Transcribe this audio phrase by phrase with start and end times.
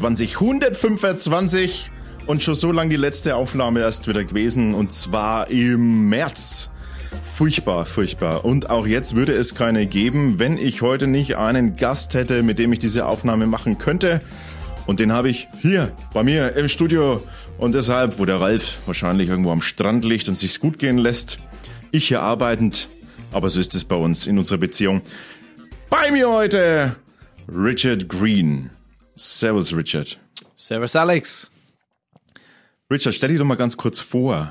[0.00, 1.90] 125, 125
[2.26, 6.70] und schon so lange die letzte Aufnahme erst wieder gewesen und zwar im März.
[7.34, 8.44] Furchtbar, furchtbar.
[8.44, 12.58] Und auch jetzt würde es keine geben, wenn ich heute nicht einen Gast hätte, mit
[12.58, 14.22] dem ich diese Aufnahme machen könnte.
[14.86, 17.22] Und den habe ich hier bei mir im Studio.
[17.58, 21.38] Und deshalb, wo der Ralf wahrscheinlich irgendwo am Strand liegt und sich's gut gehen lässt,
[21.90, 22.88] ich hier arbeitend,
[23.32, 25.02] aber so ist es bei uns in unserer Beziehung.
[25.90, 26.96] Bei mir heute
[27.48, 28.70] Richard Green.
[29.20, 30.18] Servus, Richard.
[30.56, 31.50] Servus, Alex.
[32.90, 34.50] Richard, stell dich doch mal ganz kurz vor,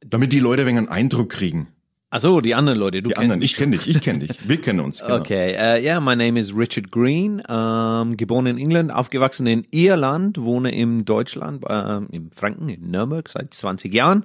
[0.00, 1.68] damit die Leute ein wenig einen Eindruck kriegen.
[2.10, 4.48] Also die anderen Leute, du Die kennst anderen, mich ich kenne dich, ich kenne dich.
[4.48, 4.98] Wir kennen uns.
[4.98, 5.18] Genau.
[5.18, 10.42] Okay, uh, yeah, my name is Richard Green, ähm, geboren in England, aufgewachsen in Irland,
[10.42, 14.24] wohne in Deutschland, äh, in Franken, in Nürnberg seit 20 Jahren.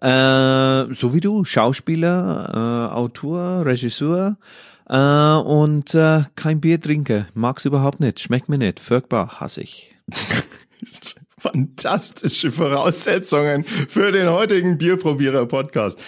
[0.00, 4.38] Äh, so wie du, Schauspieler, äh, Autor, Regisseur
[4.88, 9.94] äh, und äh, kein Bier trinke, mag's überhaupt nicht, schmeckt mir nicht, furchtbar, hasse ich.
[11.38, 16.00] Fantastische Voraussetzungen für den heutigen Bierprobierer-Podcast.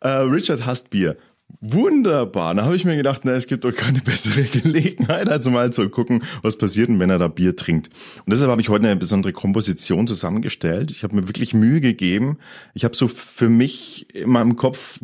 [0.00, 1.16] Äh, Richard hasst Bier.
[1.60, 2.54] Wunderbar.
[2.54, 5.88] Da habe ich mir gedacht, na, es gibt doch keine bessere Gelegenheit, als mal zu
[5.88, 7.88] gucken, was passiert, denn, wenn er da Bier trinkt.
[8.18, 10.90] Und deshalb habe ich heute eine besondere Komposition zusammengestellt.
[10.90, 12.38] Ich habe mir wirklich Mühe gegeben.
[12.74, 15.00] Ich habe so für mich in meinem Kopf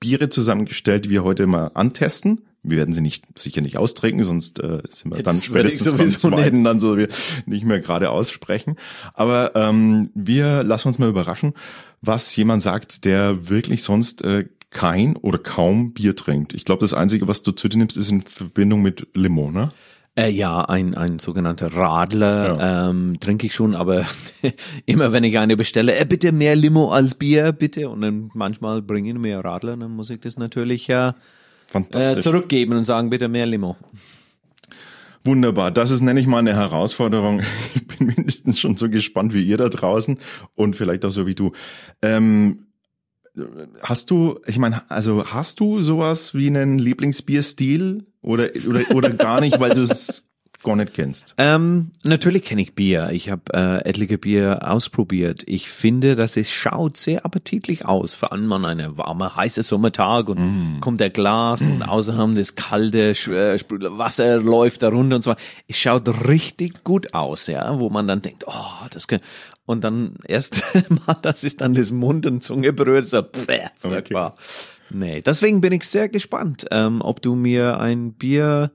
[0.00, 2.42] Biere zusammengestellt, die wir heute mal antesten.
[2.64, 6.10] Wir werden sie nicht sicher nicht austrinken, sonst äh, sind wir Ja, dann spätestens beim
[6.10, 7.08] zweiten dann so wir
[7.46, 8.76] nicht mehr gerade aussprechen.
[9.12, 11.52] Aber ähm, wir lassen uns mal überraschen,
[12.00, 16.52] was jemand sagt, der wirklich sonst äh, kein oder kaum Bier trinkt.
[16.52, 19.70] Ich glaube, das Einzige, was du zu dir nimmst, ist in Verbindung mit Limo, ne?
[20.16, 24.06] Äh, ja, ein, ein sogenannter Radler ähm, trinke ich schon, aber
[24.86, 27.88] immer wenn ich eine bestelle, äh, bitte mehr Limo als Bier, bitte.
[27.88, 31.12] Und dann manchmal bringen mir Radler, dann muss ich das natürlich äh, äh,
[31.66, 32.22] Fantastisch.
[32.22, 33.76] zurückgeben und sagen, bitte mehr Limo.
[35.24, 35.70] Wunderbar.
[35.70, 37.40] Das ist, nenne ich mal, eine Herausforderung.
[37.74, 40.18] Ich bin mindestens schon so gespannt wie ihr da draußen
[40.54, 41.52] und vielleicht auch so wie du.
[42.02, 42.66] Ähm,
[43.80, 49.40] hast du, ich meine, also hast du sowas wie einen Lieblingsbierstil oder, oder, oder gar
[49.40, 50.26] nicht, weil du es
[50.64, 51.34] gar nicht kennst?
[51.38, 53.10] Ähm, natürlich kenne ich Bier.
[53.12, 55.42] Ich habe äh, etliche Bier ausprobiert.
[55.46, 60.28] Ich finde, dass es schaut sehr appetitlich aus, vor allem an einem warmen, heißen Sommertag
[60.28, 63.58] und kommt der Glas und außerdem das kalte äh,
[63.96, 65.34] Wasser läuft da runter und so.
[65.68, 69.20] Es schaut richtig gut aus, ja, wo man dann denkt, oh, das kann
[69.66, 70.62] und dann erst
[71.06, 74.36] mal, das ist dann das Mund und Zunge berührt, so pfeh, furchtbar.
[74.90, 78.70] Nee, deswegen bin ich sehr gespannt, ähm, ob du mir ein Bier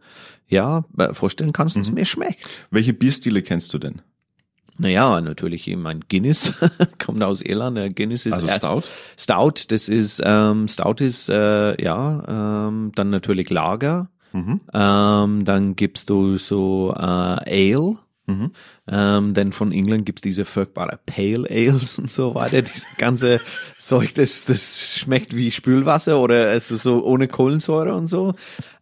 [0.50, 2.50] ja äh, vorstellen kannst, das mir schmeckt.
[2.72, 4.02] Welche Bierstile kennst du denn?
[4.78, 6.54] Naja, natürlich eben ein Guinness,
[7.06, 7.76] kommt aus Irland.
[7.78, 8.84] Der Guinness ist Also äh, Stout?
[9.18, 14.10] Stout, das ist ähm, Stout ist äh, ja ähm, dann natürlich Lager.
[14.32, 14.62] Mhm.
[14.74, 17.98] Ähm, dann gibst du so äh, Ale.
[18.30, 18.52] Mhm.
[18.88, 22.62] Ähm, denn von England gibt's diese furchtbare Pale Ales und so weiter.
[22.62, 23.42] Diese ganze
[23.80, 28.36] Zeug, das, das schmeckt wie Spülwasser oder ist so ohne Kohlensäure und so.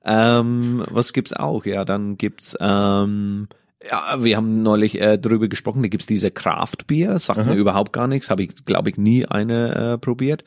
[0.05, 1.65] Ähm, was gibt's auch?
[1.65, 3.47] Ja, dann gibt's ähm,
[3.89, 8.07] ja, wir haben neulich äh, darüber gesprochen, da gibt's diese Craft-Bier, sagt mir überhaupt gar
[8.07, 10.43] nichts, habe ich, glaube ich, nie eine äh, probiert.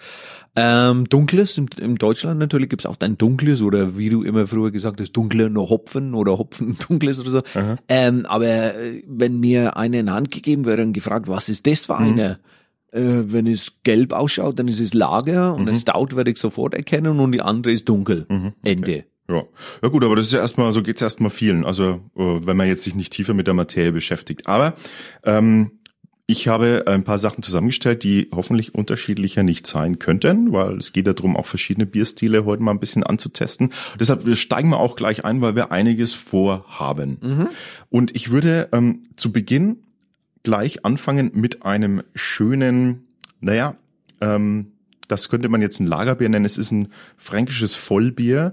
[0.57, 4.71] Ähm, dunkles, im, in Deutschland natürlich gibt's auch ein dunkles oder wie du immer früher
[4.71, 7.43] gesagt hast, dunkle nur Hopfen oder Hopfen dunkles oder so.
[7.89, 11.87] Ähm, aber äh, wenn mir eine in Hand gegeben wäre und gefragt, was ist das
[11.87, 12.41] für eine?
[12.93, 16.75] Äh, wenn es gelb ausschaut, dann ist es Lager und ein Stout werde ich sofort
[16.75, 18.27] erkennen und die andere ist dunkel.
[18.63, 19.05] Ende.
[19.31, 19.45] Ja.
[19.83, 21.65] ja gut, aber das ist ja erstmal, so geht's erstmal vielen.
[21.65, 24.47] Also äh, wenn man jetzt sich nicht tiefer mit der Materie beschäftigt.
[24.47, 24.75] Aber
[25.25, 25.73] ähm,
[26.27, 31.09] ich habe ein paar Sachen zusammengestellt, die hoffentlich unterschiedlicher nicht sein könnten, weil es geht
[31.09, 33.73] darum, auch verschiedene Bierstile heute mal ein bisschen anzutesten.
[33.99, 37.19] Deshalb wir steigen wir auch gleich ein, weil wir einiges vorhaben.
[37.89, 39.79] Und ich würde ähm, zu Beginn
[40.45, 43.09] gleich anfangen mit einem schönen,
[43.41, 43.77] naja,
[44.21, 44.73] ähm,
[45.09, 46.45] das könnte man jetzt ein Lagerbier nennen.
[46.45, 48.53] Es ist ein fränkisches Vollbier.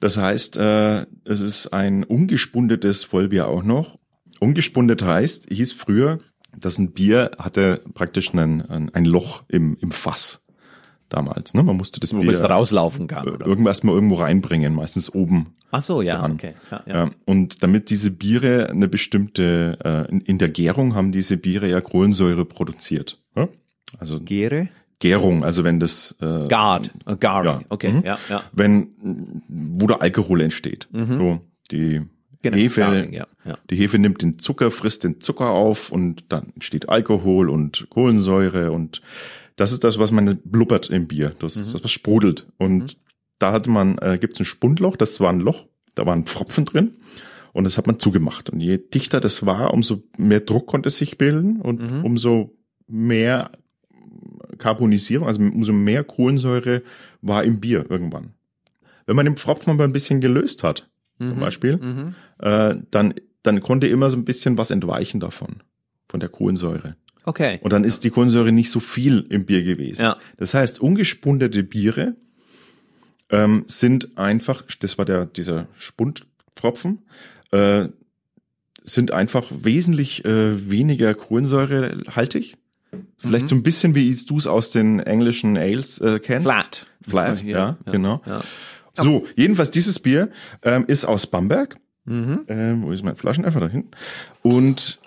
[0.00, 3.98] Das heißt, äh, es ist ein ungespundetes Vollbier auch noch.
[4.40, 6.18] Ungespundet heißt, hieß früher,
[6.56, 10.44] dass ein Bier hatte praktisch ein, ein, Loch im, im Fass
[11.08, 11.54] damals.
[11.54, 11.62] Ne?
[11.62, 13.46] Man musste das Wo Bier es rauslaufen kann, oder?
[13.46, 15.54] irgendwas mal irgendwo reinbringen, meistens oben.
[15.70, 16.32] Ach so, ja, dran.
[16.32, 16.54] okay.
[16.70, 17.10] Ja, ja.
[17.24, 19.78] Und damit diese Biere eine bestimmte,
[20.10, 23.20] äh, in, der Gärung haben diese Biere ja Kohlensäure produziert.
[23.98, 24.68] Also Gere?
[24.98, 26.90] Gärung, also wenn das äh, Guard.
[27.20, 27.60] Garing.
[27.60, 27.66] Ja.
[27.68, 28.02] Okay, Mhm.
[28.04, 28.42] ja, ja.
[28.52, 30.88] wenn wo der Alkohol entsteht.
[30.92, 31.40] So,
[31.70, 32.10] die Mhm.
[32.42, 33.58] Genau, Hefe, Garing, ja, ja.
[33.70, 38.70] die Hefe nimmt den Zucker, frisst den Zucker auf und dann entsteht Alkohol und Kohlensäure
[38.70, 39.00] und
[39.56, 41.34] das ist das, was man blubbert im Bier.
[41.40, 41.62] Das Mhm.
[41.62, 42.46] ist das, was sprudelt.
[42.58, 42.98] Und
[43.38, 46.92] da hatte man, äh, gibt's ein Spundloch, das war ein Loch, da waren Pfropfen drin.
[47.52, 48.50] und das hat man zugemacht.
[48.50, 52.04] Und je dichter das war, umso mehr Druck konnte es sich bilden und Mhm.
[52.04, 52.54] umso
[52.86, 53.50] mehr
[54.58, 56.82] Carbonisierung, also umso mehr Kohlensäure
[57.22, 58.34] war im Bier irgendwann.
[59.06, 60.88] Wenn man den Pfropfen aber ein bisschen gelöst hat,
[61.18, 62.14] zum Beispiel, Mhm.
[62.40, 65.62] äh, dann, dann konnte immer so ein bisschen was entweichen davon,
[66.08, 66.96] von der Kohlensäure.
[67.24, 67.58] Okay.
[67.62, 70.02] Und dann ist die Kohlensäure nicht so viel im Bier gewesen.
[70.02, 70.18] Ja.
[70.36, 72.16] Das heißt, ungespundete Biere
[73.30, 76.98] ähm, sind einfach, das war der, dieser Spundpfropfen,
[77.50, 77.88] äh,
[78.84, 82.56] sind einfach wesentlich äh, weniger kohlensäurehaltig.
[83.18, 86.44] Vielleicht so ein bisschen wie du es aus den englischen Ales äh, kennst.
[86.44, 86.86] Flat.
[87.02, 88.22] Flat, ja, genau.
[88.26, 88.42] Ja.
[88.94, 90.30] So, jedenfalls dieses Bier
[90.62, 91.76] ähm, ist aus Bamberg.
[92.04, 92.44] Mhm.
[92.48, 93.44] Ähm, wo ist mein Flaschen?
[93.44, 93.90] Einfach da hinten.
[94.42, 95.00] Und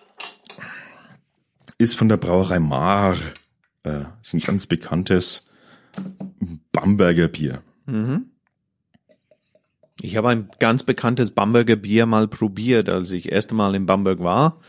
[1.77, 3.15] ist von der Brauerei Mar.
[3.83, 5.43] Äh, ist ein ganz bekanntes
[6.71, 7.61] Bamberger Bier.
[10.01, 14.23] Ich habe ein ganz bekanntes Bamberger Bier mal probiert, als ich erste Mal in Bamberg
[14.23, 14.59] war.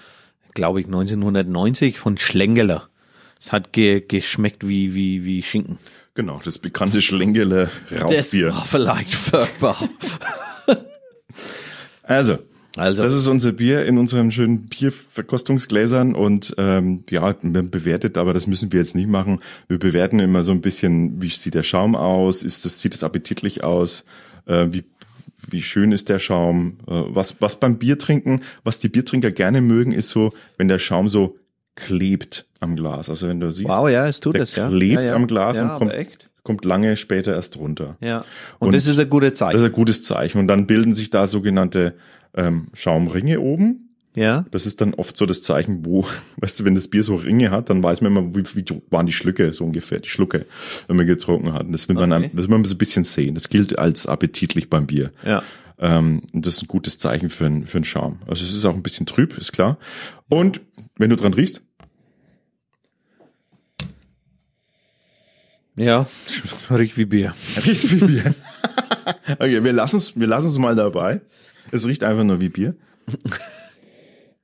[0.54, 2.89] Glaube ich 1990 von Schlengeler.
[3.40, 5.78] Es hat ge geschmeckt wie, wie, wie Schinken.
[6.14, 8.48] Genau, das bekannte Schlengele Das Rauchbier.
[8.54, 9.76] war vielleicht furchtbar.
[12.02, 12.38] Also,
[12.76, 18.34] Also, das ist unser Bier in unseren schönen Bierverkostungsgläsern und ähm, ja, man bewertet, aber
[18.34, 19.40] das müssen wir jetzt nicht machen.
[19.68, 23.04] Wir bewerten immer so ein bisschen, wie sieht der Schaum aus, ist das, sieht es
[23.04, 24.04] appetitlich aus,
[24.46, 24.84] äh, wie
[25.48, 29.60] wie schön ist der Schaum, äh, was was beim Bier trinken, was die Biertrinker gerne
[29.60, 31.38] mögen, ist so, wenn der Schaum so
[31.86, 33.08] klebt am Glas.
[33.08, 34.68] Also wenn du siehst, wow, ja, es tut der es, ja.
[34.68, 35.14] klebt ja, ja.
[35.14, 37.96] am Glas ja, und kommt, kommt lange später erst runter.
[38.00, 38.18] Ja.
[38.58, 39.52] Und, Und das ist ein gutes Zeichen.
[39.54, 40.38] Das ist ein gutes Zeichen.
[40.38, 41.94] Und dann bilden sich da sogenannte
[42.34, 43.90] ähm, Schaumringe oben.
[44.14, 44.44] ja.
[44.50, 46.06] Das ist dann oft so das Zeichen, wo,
[46.36, 49.06] weißt du, wenn das Bier so Ringe hat, dann weiß man immer, wie, wie waren
[49.06, 50.46] die Schlücke, so ungefähr, die Schlucke,
[50.86, 51.62] wenn man getrunken hat.
[51.66, 52.24] Und Das will man, Okay.
[52.26, 53.34] einem- das will man so ein bisschen sehen.
[53.34, 55.10] Das gilt als appetitlich beim Bier.
[55.24, 55.42] Ja.
[55.82, 58.18] Ähm, das ist ein gutes Zeichen für, einen- für einen Schaum.
[58.26, 59.78] Also es ist auch ein bisschen trüb, ist klar.
[60.28, 60.60] Und
[60.98, 61.62] wenn du dran riechst,
[65.76, 66.06] Ja.
[66.70, 67.34] Riecht wie Bier.
[67.64, 68.34] riecht wie Bier.
[69.38, 71.20] okay, wir lassen es wir lassen's mal dabei.
[71.70, 72.74] Es riecht einfach nur wie Bier.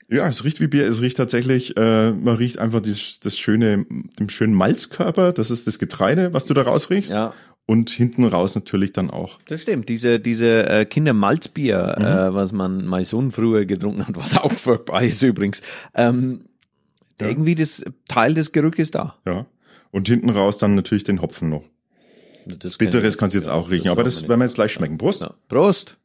[0.08, 0.86] Ja, es riecht wie Bier.
[0.86, 3.86] Es riecht tatsächlich, äh, man riecht einfach das, das schöne,
[4.18, 5.32] den schönen Malzkörper.
[5.32, 7.10] Das ist das Getreide, was du da rausriechst.
[7.10, 7.34] Ja.
[7.68, 9.40] Und hinten raus natürlich dann auch.
[9.48, 9.88] Das stimmt.
[9.88, 15.02] Diese, diese äh, Kindermalzbier, äh, was man mein Sohn früher getrunken hat, was auch furchtbar
[15.02, 15.62] ist übrigens.
[15.92, 16.44] Ähm,
[17.20, 19.16] Irgendwie das Teil des Gerückes da.
[19.26, 19.46] Ja.
[19.96, 21.64] Und hinten raus dann natürlich den Hopfen noch.
[22.44, 24.98] Das Bitteres kannst du jetzt auch riechen, aber das werden wir jetzt gleich schmecken.
[24.98, 25.22] Prost.
[25.22, 25.34] Ja.
[25.48, 25.96] Prost.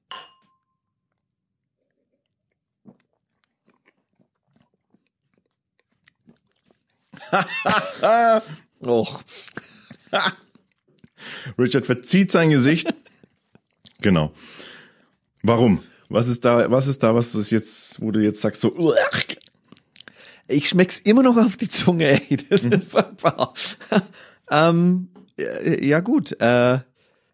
[8.79, 9.23] Och,
[11.59, 12.93] Richard verzieht sein Gesicht.
[13.99, 14.31] genau.
[15.43, 15.83] Warum?
[16.07, 18.95] Was ist da, was ist da, was ist jetzt, wo du jetzt sagst so.
[20.51, 22.37] Ich schmeck's immer noch auf die Zunge, ey.
[22.49, 23.53] Das ist furchtbar.
[24.49, 26.39] ähm, ja, ja gut.
[26.39, 26.79] Äh,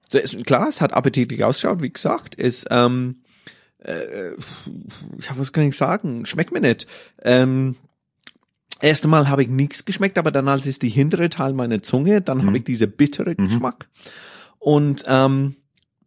[0.09, 2.39] so ist, klar, es hat appetitlich ausgeschaut, wie gesagt.
[2.39, 3.23] Es, ähm,
[3.79, 6.25] äh, ja, was kann ich sagen?
[6.25, 6.87] Schmeckt mir nicht.
[7.21, 7.75] Ähm,
[8.79, 12.21] Erst einmal habe ich nichts geschmeckt, aber dann als es die hintere Teil meiner Zunge,
[12.21, 13.89] dann habe ich diese bittere Geschmack.
[14.59, 15.55] Und ähm,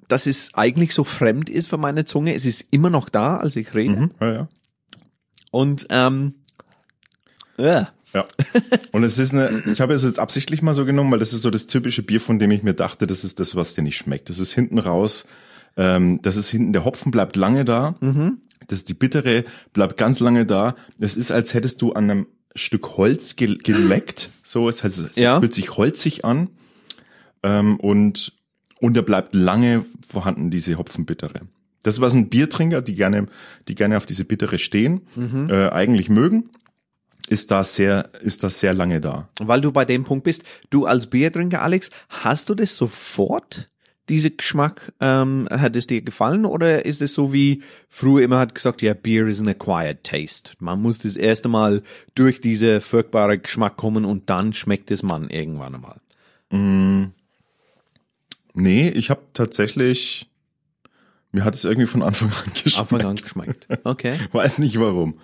[0.06, 2.34] dass es eigentlich so fremd ist für meine Zunge.
[2.34, 3.96] Es ist immer noch da, als ich rede.
[3.96, 4.10] Mhm.
[4.20, 4.48] Ja, ja.
[5.50, 6.34] Und ähm,
[7.60, 7.88] ja.
[8.12, 8.24] Ja.
[8.90, 11.42] Und es ist eine, ich habe es jetzt absichtlich mal so genommen, weil das ist
[11.42, 13.96] so das typische Bier, von dem ich mir dachte, das ist das, was dir nicht
[13.96, 14.28] schmeckt.
[14.30, 15.26] Das ist hinten raus,
[15.76, 17.94] ähm, das ist hinten, der Hopfen bleibt lange da,
[18.66, 20.74] das ist die bittere bleibt ganz lange da.
[20.98, 22.26] Es ist, als hättest du an einem
[22.56, 25.38] Stück Holz ge geleckt, so, es, heißt, es Ja.
[25.38, 26.48] fühlt sich holzig an
[27.44, 28.32] ähm, und
[28.80, 31.42] und er bleibt lange vorhanden, diese Hopfenbittere.
[31.82, 33.26] Das, was ein Biertrinker, die gerne,
[33.68, 35.02] die gerne auf diese Bittere stehen,
[35.48, 36.50] äh, eigentlich mögen,
[37.30, 39.28] ist da sehr, ist das sehr lange da.
[39.38, 43.70] weil du bei dem Punkt bist, du als Biertrinker, Alex, hast du das sofort,
[44.08, 48.56] diese Geschmack, ähm, hat es dir gefallen oder ist es so wie früher immer hat
[48.56, 50.54] gesagt, ja, Beer is an acquired taste.
[50.58, 51.84] Man muss das erste Mal
[52.16, 56.00] durch diese furchtbare Geschmack kommen und dann schmeckt es man irgendwann einmal.
[58.54, 60.28] Nee, ich habe tatsächlich,
[61.30, 62.78] mir hat es irgendwie von Anfang an geschmeckt.
[62.78, 63.68] Anfang an geschmeckt.
[63.84, 64.18] Okay.
[64.32, 65.20] Weiß nicht warum.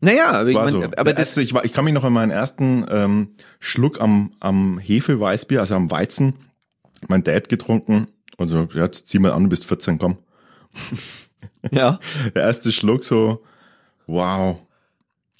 [0.00, 0.82] Naja, aber, ich mein, so.
[0.82, 3.28] aber das, erste, ich, war, ich kann mich noch an meinen ersten ähm,
[3.58, 6.34] Schluck am, am Hefeweißbier, also am Weizen,
[7.08, 10.18] mein Dad getrunken und so, ja, jetzt zieh mal an, du bist 14, komm.
[11.72, 11.98] ja,
[12.34, 13.42] Der erste Schluck so,
[14.06, 14.58] wow,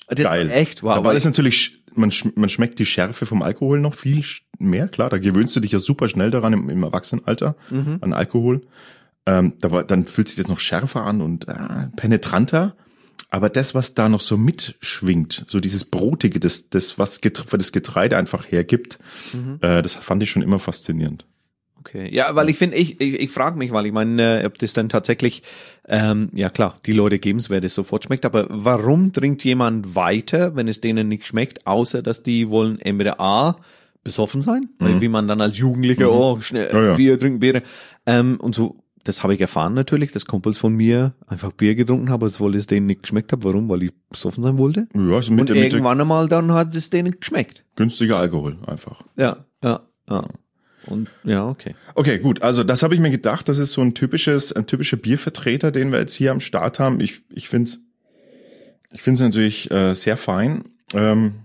[0.09, 0.50] das geil.
[0.50, 0.97] echt, wow.
[0.97, 4.25] Da war das natürlich, man, man schmeckt die Schärfe vom Alkohol noch viel
[4.59, 7.99] mehr, klar, da gewöhnst du dich ja super schnell daran im, im Erwachsenenalter Mhm.
[8.00, 8.62] an Alkohol.
[9.27, 11.55] Ähm, da war, dann fühlt sich das noch schärfer an und äh,
[11.97, 12.75] penetranter.
[13.30, 17.73] Aber das, was da noch so mitschwingt, so dieses Brotige, das, das was Getre das
[17.73, 18.99] Getreide einfach hergibt,
[19.35, 19.58] Mhm.
[19.61, 21.26] äh, das fand ich schon immer faszinierend.
[21.80, 22.08] Okay.
[22.12, 24.73] Ja, weil ich finde, ich, ich, ich frage mich, weil ich meine, äh, ob das
[24.73, 25.42] dann tatsächlich,
[25.87, 29.94] ähm, ja klar, die Leute geben es, wer das sofort schmeckt, aber warum trinkt jemand
[29.94, 33.56] weiter, wenn es denen nicht schmeckt, außer dass die wollen entweder A,
[34.04, 36.76] besoffen sein, weil wie man dann als Jugendlicher, oh, schnell, Mhm.
[36.78, 36.94] Ja, ja.
[36.94, 37.62] Bier trinken, Bier,
[38.06, 42.11] ähm, und so, das habe ich erfahren natürlich, dass Kumpels von mir einfach Bier getrunken
[42.11, 43.45] haben, obwohl es denen nicht geschmeckt hat.
[43.45, 43.69] Warum?
[43.69, 44.88] Weil ich besoffen sein wollte.
[44.95, 47.64] Ja, Und mit, der, mit irgendwann einmal dann hat es denen geschmeckt.
[47.76, 49.00] günstiger Alkohol einfach.
[49.17, 50.26] Ja, ja, ja.
[50.87, 51.75] Und ja, okay.
[51.95, 52.43] Okay, gut.
[52.43, 53.49] Also das habe ich mir gedacht.
[53.49, 57.00] Das ist so ein typisches, ein typischer Biervertreter, den wir jetzt hier am Start haben.
[57.00, 57.81] Ich, ich finde es
[58.90, 60.64] ich find's natürlich äh, sehr fein.
[60.95, 61.45] Ähm,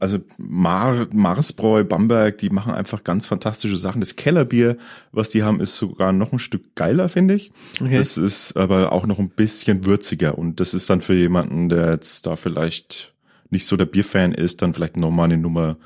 [0.00, 4.00] also Mar, Marsbräu, Bamberg, die machen einfach ganz fantastische Sachen.
[4.00, 4.78] Das Kellerbier,
[5.12, 7.52] was die haben, ist sogar noch ein Stück geiler, finde ich.
[7.80, 7.98] Okay.
[7.98, 10.38] Das ist aber auch noch ein bisschen würziger.
[10.38, 13.14] Und das ist dann für jemanden, der jetzt da vielleicht
[13.50, 15.76] nicht so der Bierfan ist, dann vielleicht nochmal eine Nummer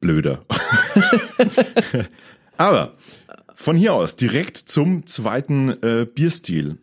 [0.00, 0.44] blöder.
[2.56, 2.96] Aber
[3.54, 6.78] von hier aus direkt zum zweiten äh, Bierstil.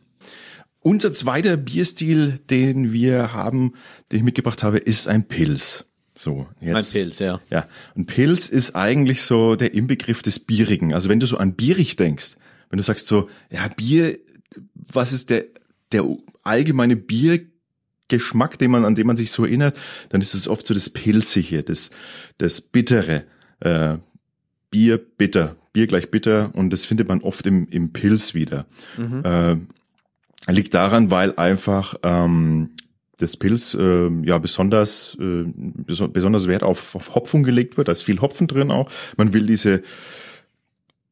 [0.82, 3.74] Unser zweiter Bierstil, den wir haben,
[4.12, 5.86] den ich mitgebracht habe, ist ein Pilz.
[6.17, 6.93] So, Ein jetzt.
[6.93, 7.41] Pilz, ja.
[7.50, 10.93] Ja, ein Pilz ist eigentlich so der Inbegriff des Bierigen.
[10.93, 12.38] Also wenn du so an bierig denkst,
[12.69, 14.17] wenn du sagst so, ja, Bier,
[14.74, 15.45] was ist der,
[15.91, 16.05] der
[16.43, 19.77] allgemeine Biergeschmack, den man, an den man sich so erinnert,
[20.10, 21.91] dann ist es oft so das Pilzige, das,
[22.38, 23.25] das Bittere,
[23.60, 23.98] äh,
[24.72, 28.65] Bier bitter, Bier gleich bitter und das findet man oft im, im Pilz wieder.
[28.98, 32.72] Äh, liegt daran, weil einfach ähm,
[33.17, 37.88] das Pilz äh, ja besonders äh, beso besonders Wert auf, auf Hopfung gelegt wird.
[37.88, 38.89] Da ist viel Hopfen drin auch.
[39.17, 39.84] Man will diese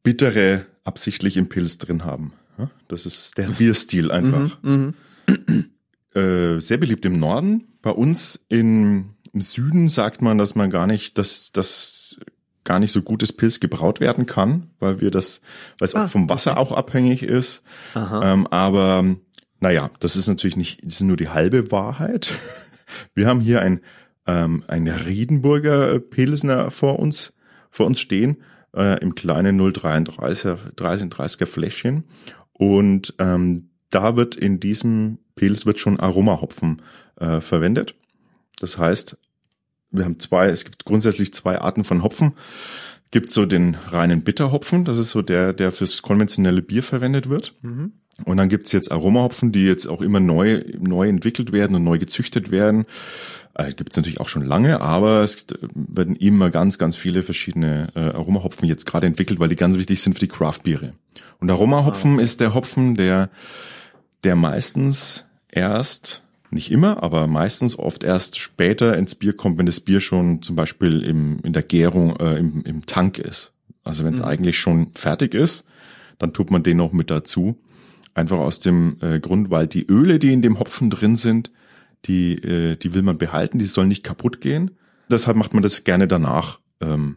[0.02, 2.32] bittere absichtlich im Pilz drin haben.
[2.58, 4.62] Ja, das ist der Bierstil einfach.
[4.62, 4.94] Mhm.
[6.14, 7.68] Äh, sehr beliebt im Norden.
[7.82, 12.18] Bei uns in, im Süden sagt man, dass man gar nicht, dass das
[12.64, 15.42] gar nicht so gutes Pilz gebraut werden kann, weil wir das,
[15.78, 17.62] weil es Ah, auch vom Wasser auch abhängig ist.
[17.94, 19.04] Ähm, aber
[19.64, 22.34] naja, das ist natürlich nicht, das ist nur die halbe Wahrheit.
[23.14, 23.80] Wir haben hier ein,
[24.26, 27.32] ähm, ein Riedenburger Pilsner vor uns,
[27.70, 28.42] vor uns stehen,
[28.76, 32.04] äh, im kleinen 033er 33er Fläschchen.
[32.52, 36.82] Und ähm, da wird in diesem Pilz wird schon Aromahopfen
[37.16, 37.94] äh, verwendet.
[38.60, 39.16] Das heißt,
[39.90, 42.34] wir haben zwei, es gibt grundsätzlich zwei Arten von Hopfen.
[43.10, 47.54] Gibt so den reinen Bitterhopfen, das ist so der, der fürs konventionelle Bier verwendet wird.
[47.62, 47.92] Mhm.
[48.24, 51.98] Und dann gibt's jetzt Aromahopfen, die jetzt auch immer neu, neu entwickelt werden und neu
[51.98, 52.86] gezüchtet werden.
[53.54, 58.00] Äh, gibt's natürlich auch schon lange, aber es werden immer ganz, ganz viele verschiedene äh,
[58.00, 60.92] Aromahopfen jetzt gerade entwickelt, weil die ganz wichtig sind für die Craft-Biere.
[61.40, 63.30] Und Aromahopfen ist der Hopfen, der,
[64.22, 69.80] der meistens erst, nicht immer, aber meistens oft erst später ins Bier kommt, wenn das
[69.80, 73.52] Bier schon zum Beispiel im, in der Gärung äh, im, im Tank ist.
[73.82, 75.64] Also wenn es eigentlich schon fertig ist,
[76.18, 77.58] dann tut man den noch mit dazu.
[78.14, 81.50] Einfach aus dem äh, Grund, weil die Öle, die in dem Hopfen drin sind,
[82.06, 84.72] die, äh, die will man behalten, die sollen nicht kaputt gehen.
[85.10, 87.16] Deshalb macht man das gerne danach, ähm,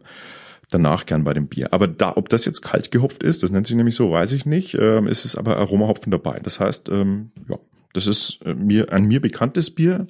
[0.70, 1.72] danach gern bei dem Bier.
[1.72, 4.44] Aber da, ob das jetzt kalt gehopft ist, das nennt sich nämlich so, weiß ich
[4.44, 4.74] nicht.
[4.74, 6.40] Ähm, es ist aber Aromahopfen dabei.
[6.42, 7.56] Das heißt, ähm, ja,
[7.92, 10.06] das ist äh, mir ein mir bekanntes Bier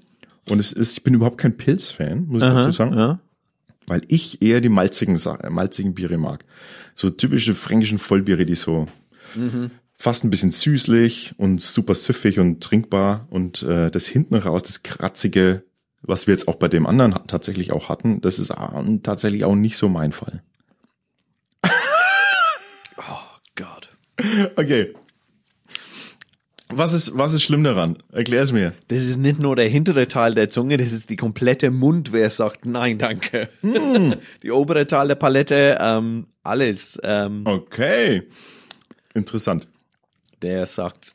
[0.49, 3.21] und es ist, ich bin überhaupt kein Pilz-Fan, muss ich dazu sagen ja.
[3.87, 6.45] weil ich eher die malzigen, malzigen Biere mag.
[6.95, 8.89] So typische fränkischen Vollbiere, die so
[9.99, 14.85] fast ein bisschen süßlich und super süffig und trinkbar und äh, das hinten raus, das
[14.85, 15.65] kratzige,
[16.03, 18.55] was wir jetzt auch bei dem anderen tatsächlich auch hatten, das ist
[19.03, 20.43] tatsächlich auch nicht so mein Fall.
[23.57, 23.89] Gott.
[24.55, 24.95] Okay.
[26.69, 27.97] Was ist, was ist schlimm daran?
[28.13, 28.75] Erklär es mir.
[28.89, 32.31] Das ist nicht nur der hintere Teil der Zunge, das ist die komplette Mund, wer
[32.31, 33.49] sagt nein, danke.
[33.63, 34.15] Hm.
[34.45, 37.01] die obere Teil der Palette, ähm, alles.
[37.03, 38.29] Ähm, Okay.
[39.15, 39.67] Interessant.
[40.43, 41.15] Der sagt.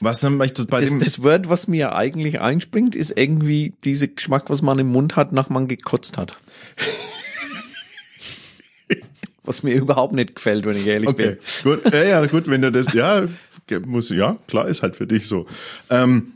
[0.00, 4.48] Was haben bei Das, dem, das Wort, was mir eigentlich einspringt, ist irgendwie dieser Geschmack,
[4.48, 6.38] was man im Mund hat, nach man gekotzt hat.
[9.44, 11.38] was mir überhaupt nicht gefällt, wenn ich ehrlich Okay, bin.
[11.62, 11.92] gut.
[11.92, 13.24] Ja, ja, gut, wenn du das, ja,
[13.86, 15.46] muss, ja, klar, ist halt für dich so.
[15.90, 16.32] Ähm,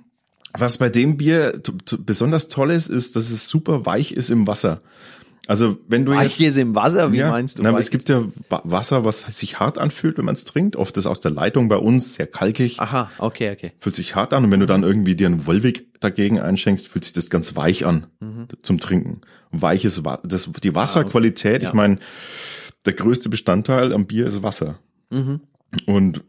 [0.52, 1.61] was bei dem Bier
[1.99, 4.80] besonders toll ist, ist, dass es super weich ist im Wasser.
[5.48, 7.62] Also wenn du Weich jetzt ist im Wasser, wie ja, meinst du?
[7.62, 10.74] Na, es gibt ja Wa- Wasser, was sich hart anfühlt, wenn man es trinkt.
[10.76, 13.72] Oft ist aus der Leitung bei uns sehr kalkig, Aha, okay, okay.
[13.78, 14.44] fühlt sich hart an.
[14.44, 17.86] Und wenn du dann irgendwie dir einen Wolwig dagegen einschenkst, fühlt sich das ganz weich
[17.86, 18.48] an Mhm.
[18.62, 19.20] zum Trinken.
[19.52, 21.68] Weiches das, die Wasserqualität, Ah, Ja.
[21.70, 21.98] ich meine,
[22.84, 24.78] der größte Bestandteil am Bier ist Wasser.
[25.10, 25.40] Mhm.
[25.86, 26.22] Und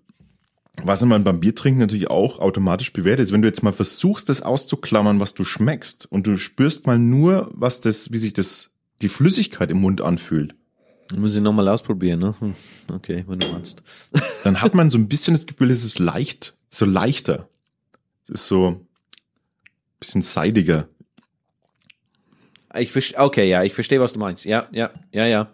[0.84, 4.44] was man beim Biertrinken natürlich auch automatisch bewertet, ist, wenn du jetzt mal versuchst, das
[4.44, 8.70] auszuklammern, was du schmeckst, und du spürst mal nur, was das, wie sich das,
[9.02, 10.56] die Flüssigkeit im Mund anfühlt,
[11.16, 12.36] Muss ich nochmal ausprobieren, ne?
[12.40, 12.54] Hm,
[12.94, 13.82] Okay, wenn du meinst.
[14.44, 17.48] dann hat man so ein bisschen das Gefühl, es ist leicht, so leichter.
[18.24, 18.88] Es ist so ein
[20.00, 20.88] bisschen seidiger.
[22.78, 24.46] Ich verstehe, okay, ja, ich verstehe, was du meinst.
[24.46, 25.50] Ja, ja, ja, ja.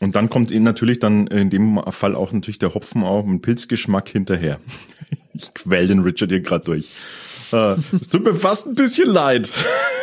[0.00, 3.42] Und dann kommt ihnen natürlich dann in dem Fall auch natürlich der Hopfen auch ein
[3.42, 4.60] Pilzgeschmack hinterher.
[5.36, 6.90] Ich quäl den Richard hier gerade durch.
[7.54, 9.50] Äh, Es tut mir fast ein bisschen leid.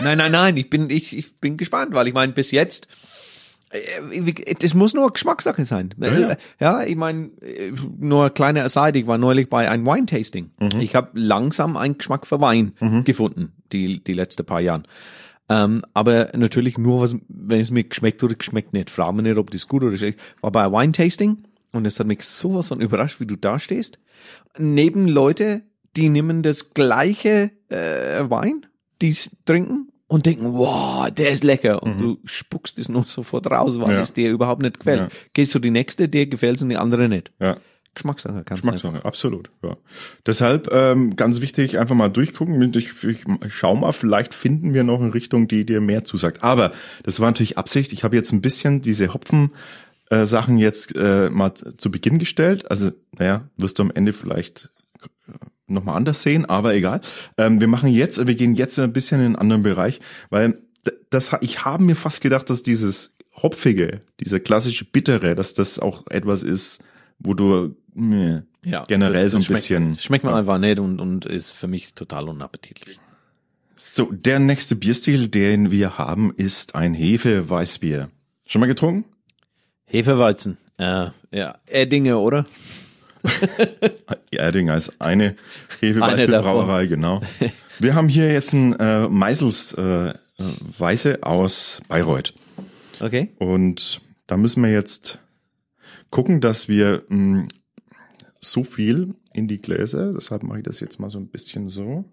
[0.01, 2.87] Nein, nein, nein, ich bin, ich, ich bin gespannt, weil ich meine, bis jetzt,
[3.71, 5.93] äh, das muss nur Geschmackssache sein.
[5.99, 6.37] Ja, ja.
[6.59, 10.51] ja ich meine, äh, nur kleine Aside, ich war neulich bei einem Wine-Tasting.
[10.79, 14.87] Ich habe langsam einen Geschmack für Wein gefunden, die, die letzten paar Jahren.
[15.49, 18.89] Ähm, aber natürlich nur, was, wenn es mir geschmeckt oder geschmeckt nicht.
[18.89, 20.19] Frag mich nicht, ob das gut oder schlecht.
[20.39, 21.43] War bei einem Wine-Tasting
[21.73, 23.99] und es hat mich sowas von überrascht, wie du da stehst.
[24.57, 25.61] Neben Leute,
[25.97, 28.65] die nehmen das gleiche äh, Wein,
[29.01, 31.81] die es trinken und denken, wow, der ist lecker.
[31.83, 34.01] Und du spuckst es nur sofort raus, weil Ja.
[34.01, 34.99] es dir überhaupt nicht gefällt.
[34.99, 35.07] Ja.
[35.33, 37.31] Gehst du die nächste, dir gefällt und die andere nicht.
[37.39, 37.57] Ja.
[37.93, 38.71] Geschmackssache, ganz einfach.
[38.73, 39.51] Geschmackssache, absolut.
[39.63, 39.75] Ja.
[40.25, 42.61] Deshalb ähm, ganz wichtig, einfach mal durchgucken.
[42.73, 46.41] Ich, ich schau mal, vielleicht finden wir noch eine Richtung, die dir mehr zusagt.
[46.41, 46.71] Aber
[47.03, 47.91] das war natürlich Absicht.
[47.91, 49.51] Ich habe jetzt ein bisschen diese Hopfen
[50.09, 52.69] äh, Sachen jetzt äh, mal zu Beginn gestellt.
[52.71, 54.69] Also, naja, wirst du am Ende vielleicht
[55.73, 57.01] nochmal anders sehen, aber egal.
[57.37, 59.99] Ähm, wir machen jetzt, wir gehen jetzt ein bisschen in einen anderen Bereich,
[60.29, 60.61] weil
[61.09, 66.05] das, ich habe mir fast gedacht, dass dieses Hopfige, dieser klassische Bittere, dass das auch
[66.09, 66.83] etwas ist,
[67.19, 69.93] wo du meh, Ja, generell das- so ein das schmeckt, bisschen.
[69.95, 72.99] das Schmeckt mir einfach nicht und, und ist für mich total unappetitlich.
[73.75, 78.09] So, der nächste Bierstil, den wir haben, ist ein Hefe-Weißbier.
[78.45, 79.05] Schon mal getrunken?
[79.85, 80.57] Hefeweizen.
[80.77, 82.45] Äh, ja, Eddinger, oder?
[84.31, 85.35] Erdinger ist eine
[85.79, 87.21] Hefe-Weißbierbrauerei, genau.
[87.79, 90.13] Wir haben hier jetzt ein äh, Meisels äh, äh,
[90.77, 92.33] Weiße aus Bayreuth.
[92.99, 93.29] Okay.
[93.39, 95.19] Und da müssen wir jetzt
[96.09, 97.47] gucken, dass wir mh,
[98.39, 102.05] so viel in die Gläser, deshalb mache ich das jetzt mal so ein bisschen so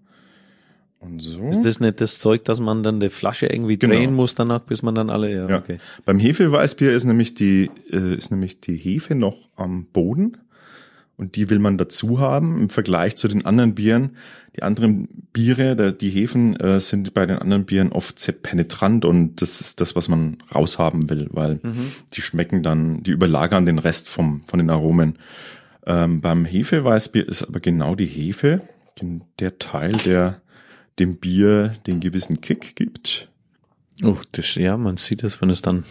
[1.00, 1.48] und so.
[1.50, 3.94] Ist das nicht das Zeug, dass man dann die Flasche irgendwie Genau.
[3.94, 5.58] drehen muss danach, bis man dann alle, ja, Ja.
[5.58, 5.78] okay.
[6.04, 10.36] Beim Hefeweißbier ist nämlich die äh, ist nämlich die Hefe noch am Boden
[11.18, 14.16] und die will man dazu haben im Vergleich zu den anderen Bieren.
[14.56, 19.42] Die anderen Biere, die Hefen äh, sind bei den anderen Bieren oft sehr penetrant und
[19.42, 21.60] das ist das, was man raushaben will, weil
[22.14, 25.18] die schmecken dann, die überlagern den Rest vom von den Aromen.
[25.86, 28.62] Ähm, beim Hefeweißbier ist aber genau die Hefe
[29.38, 30.40] der Teil, der
[30.98, 33.28] dem Bier den gewissen Kick gibt.
[34.02, 35.84] Oh, das, ja, man sieht es, wenn es dann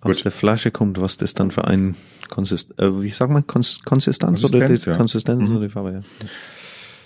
[0.00, 0.24] aus Gut.
[0.24, 1.94] der Flasche kommt, was das dann für ein
[2.32, 4.96] Konsist, äh, wie sagt man, Kons Konsistenz, oder Konsistenz, die ja.
[4.96, 6.00] Konsistenz oder die Farbe, ja.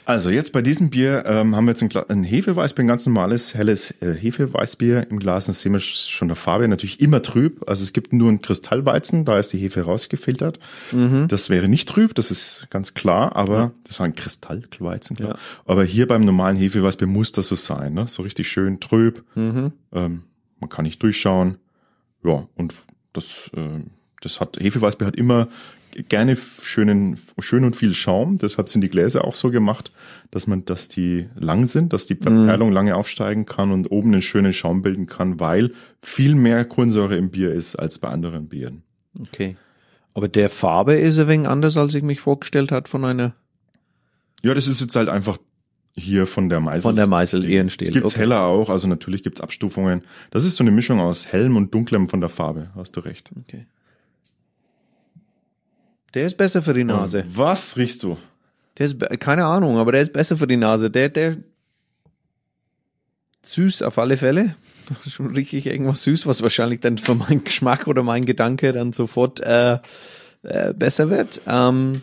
[0.04, 3.56] Also jetzt bei diesem Bier ähm, haben wir jetzt ein, ein Hefeweißbier, ein ganz normales,
[3.56, 5.46] helles äh, Hefeweißbier im Glas.
[5.46, 7.68] Das sehen wir schon der Farbe, natürlich immer trüb.
[7.68, 10.60] Also es gibt nur einen Kristallweizen, da ist die Hefe rausgefiltert.
[11.26, 15.30] Das wäre nicht trüb, das ist ganz klar, aber das ist ein Kristallweizen, klar.
[15.30, 15.38] Ja.
[15.64, 18.06] Aber hier beim normalen Hefeweißbier muss das so sein, ne?
[18.06, 19.24] so richtig schön trüb.
[19.34, 19.72] Ähm,
[20.60, 21.58] man kann nicht durchschauen.
[22.22, 22.74] Ja, und
[23.12, 23.80] das, äh,
[24.20, 25.48] das hat, Hefeweißbier hat immer
[26.08, 28.36] gerne schönen, schön und viel Schaum.
[28.38, 29.92] Deshalb sind die Gläser auch so gemacht,
[30.30, 34.22] dass man, dass die lang sind, dass die Verperlung lange aufsteigen kann und oben einen
[34.22, 38.82] schönen Schaum bilden kann, weil viel mehr Kohlensäure im Bier ist als bei anderen Bieren.
[39.18, 39.56] Okay.
[40.12, 43.34] Aber der Farbe ist ein wenig anders, als ich mich vorgestellt hat von einer,
[44.42, 45.38] Ja, das ist jetzt halt einfach
[45.98, 46.82] hier von der Meißel.
[46.82, 47.88] von der Meißel Ehrenstil.
[47.88, 48.20] Es gibt's Okay.
[48.20, 50.02] heller auch, also natürlich gibt's Abstufungen.
[50.30, 53.30] Das ist so eine Mischung aus hellem und dunklem von der Farbe, hast du recht.
[53.40, 53.66] Okay.
[56.14, 57.24] Der ist besser für die Nase.
[57.28, 58.16] Was riechst du?
[58.78, 60.90] Der ist, keine Ahnung, aber der ist besser für die Nase.
[60.90, 61.36] Der, der,
[63.44, 64.54] süß auf alle Fälle.
[65.08, 69.40] Schon richtig irgendwas süß, was wahrscheinlich dann für meinen Geschmack oder mein Gedanke dann sofort
[69.40, 69.78] äh,
[70.42, 71.42] äh, besser wird.
[71.46, 72.02] Ähm,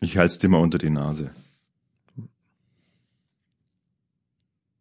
[0.00, 1.30] Ich halte es dir mal unter die Nase.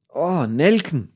[0.10, 1.10] oh, Nelken.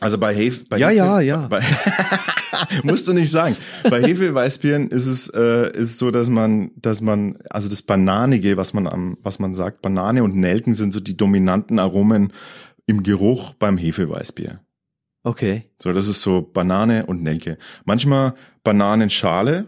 [0.00, 1.46] Also bei Hefe, bei Ja, Hefe, ja, ja.
[1.48, 1.60] Bei,
[2.82, 3.56] musst du nicht sagen.
[3.88, 8.74] Bei Hefeweißbieren ist es äh, ist so, dass man, dass man, also das Bananige, was
[8.74, 12.32] man am, was man sagt, Banane und Nelken sind so die dominanten Aromen
[12.86, 14.60] im Geruch beim Hefeweißbier.
[15.22, 15.64] Okay.
[15.82, 17.56] So, das ist so Banane und Nelke.
[17.84, 19.66] Manchmal Bananenschale.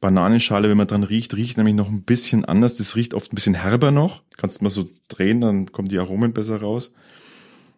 [0.00, 2.76] Bananenschale, wenn man dran riecht, riecht nämlich noch ein bisschen anders.
[2.76, 4.22] Das riecht oft ein bisschen herber noch.
[4.36, 6.92] Kannst mal so drehen, dann kommen die Aromen besser raus.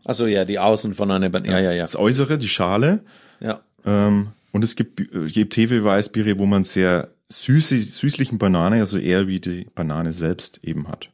[0.05, 1.83] Also ja, die Außen von einer Ban Ja, ja, ja.
[1.83, 3.05] Das Äußere, die Schale.
[3.41, 3.61] Ja.
[3.85, 9.29] Ähm, und es gibt, äh, gibt Hefeweißbiere, wo man sehr süße, süßlichen Banane, also eher
[9.29, 11.11] wie die Banane selbst eben hat.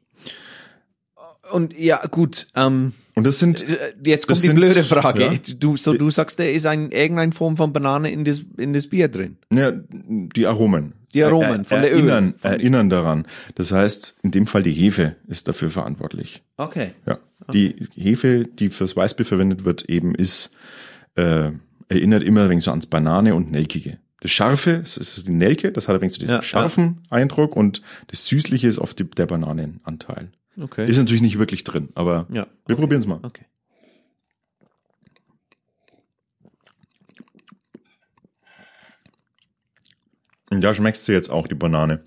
[1.53, 5.25] Und ja, gut, ähm, Und das sind, äh, jetzt Das kommt die sind- blöde Frage.
[5.25, 5.35] ja.
[5.59, 8.87] Du, so, du sagst, da ist ein, irgendeine Form von Banane in das, in das
[8.87, 9.37] Bier drin.
[9.53, 10.95] ja, die Aromen.
[11.13, 11.99] Die Aromen von der Öl.
[12.09, 13.27] erinnern, Von- erinnern daran.
[13.57, 16.43] Das heißt, in dem Fall die Hefe ist dafür verantwortlich.
[16.57, 16.93] Okay.
[17.07, 17.19] Ja.
[17.53, 20.53] Die Hefe, die fürs Weißbier verwendet wird, eben ist,
[21.17, 21.51] äh,
[21.97, 23.99] erinnert immer ein wenig so ans Banane und Nelkige.
[24.21, 27.57] Das Scharfe, das ist die Nelke, das hat ein wenig so diesen Ja, scharfen Eindruck
[27.57, 30.31] und das Süßliche ist oft die, der Bananenanteil.
[30.61, 30.89] Okay.
[30.89, 32.47] Ist natürlich nicht wirklich drin, aber ja.
[32.67, 33.19] wir probieren es mal.
[33.23, 33.45] Okay.
[40.51, 42.05] Und da schmeckst du jetzt auch die Banane.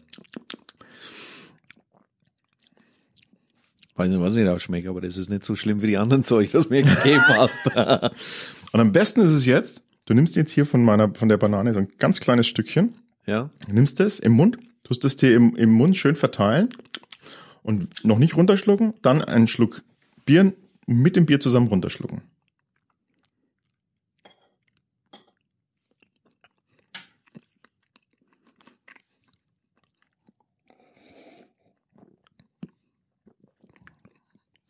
[3.95, 6.23] Weiß nicht, was ich da schmecke, aber das ist nicht so schlimm wie die anderen
[6.23, 7.71] Zeug, das mir gegeben hast.
[8.75, 11.71] Und am besten ist es jetzt, du nimmst jetzt hier von meiner, von der Banane
[11.71, 12.93] so ein ganz kleines Stückchen,
[13.25, 13.49] ja.
[13.69, 16.67] nimmst es im Mund, tust es dir im, im Mund schön verteilen
[17.63, 19.81] und noch nicht runterschlucken, dann einen Schluck
[20.25, 20.51] Bier
[20.87, 22.21] mit dem Bier zusammen runterschlucken.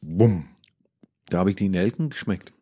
[0.02, 0.46] Bumm.
[1.30, 2.54] Da habe ich die Nelken geschmeckt.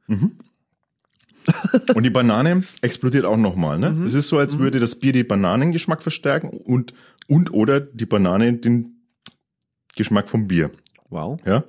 [1.95, 3.79] Und die Banane explodiert auch nochmal.
[3.79, 4.03] Ne?
[4.05, 6.93] Es ist so, als würde das Bier den Bananengeschmack verstärken und,
[7.27, 9.01] und oder die Banane den
[9.95, 10.71] Geschmack vom Bier.
[11.09, 11.39] Wow.
[11.45, 11.63] Ja?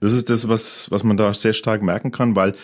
[0.00, 2.54] Das ist das, was, was man da sehr stark merken kann, weil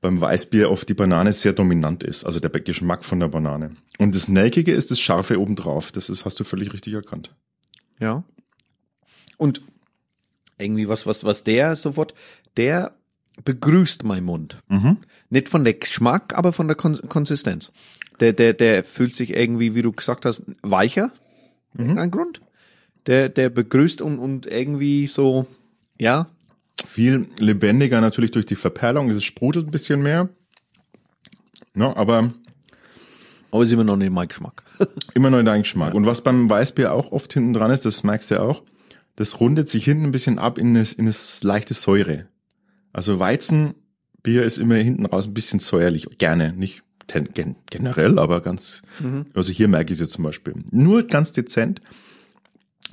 [0.00, 3.70] beim Weißbier oft die Banane sehr dominant ist, also der Geschmack von der Banane.
[3.98, 5.90] Und das Nelkige ist das Scharfe obendrauf.
[5.90, 7.34] Das ist, hast du völlig richtig erkannt.
[7.98, 8.24] Ja.
[9.36, 9.62] Und
[10.58, 12.14] irgendwie was, was, was der sofort,
[12.56, 12.94] der
[13.44, 14.62] begrüßt mein Mund.
[15.30, 17.72] Nicht von der Geschmack, aber von der Kon Konsistenz.
[18.20, 21.12] Der, der, der fühlt sich irgendwie, wie du gesagt hast, weicher.
[21.98, 22.40] Ein Grund.
[23.06, 25.46] Der, der begrüßt und, und irgendwie so,
[25.98, 26.28] ja,
[26.86, 29.10] Viel lebendiger natürlich durch die Verperlung.
[29.10, 30.28] Es sprudelt ein bisschen mehr.
[31.74, 32.32] No, aber
[33.50, 34.64] aber ist immer noch nicht mein Geschmack.
[35.14, 35.94] Immer noch in deinem Geschmack.
[35.94, 38.64] Und was beim Weißbier auch oft hinten dran ist, das merkst du ja auch,
[39.14, 42.26] das rundet sich hinten ein bisschen ab in das, in das leichte Säure.
[42.94, 46.06] Also Weizenbier ist immer hinten raus ein bisschen säuerlich.
[46.16, 48.80] Gerne, nicht gen, generell, aber ganz,
[49.34, 50.54] also hier merke ich es jetzt zum Beispiel.
[50.70, 51.82] Nur ganz dezent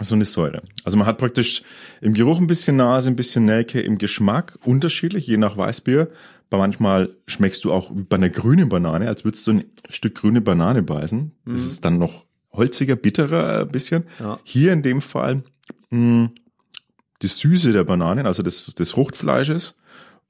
[0.01, 0.63] so eine Säure.
[0.83, 1.63] Also man hat praktisch
[2.01, 6.09] im Geruch ein bisschen Nase, ein bisschen Nelke, im Geschmack unterschiedlich, je nach Weißbier.
[6.49, 10.15] Bei manchmal schmeckst du auch wie bei einer grünen Banane, als würdest du ein Stück
[10.15, 11.31] grüne Banane beißen.
[11.45, 14.03] Das ist dann noch holziger, bitterer ein bisschen.
[14.19, 14.39] Ja.
[14.43, 15.43] Hier in dem Fall
[15.91, 16.31] mh,
[17.21, 19.75] die Süße der Bananen, also des, des Fruchtfleisches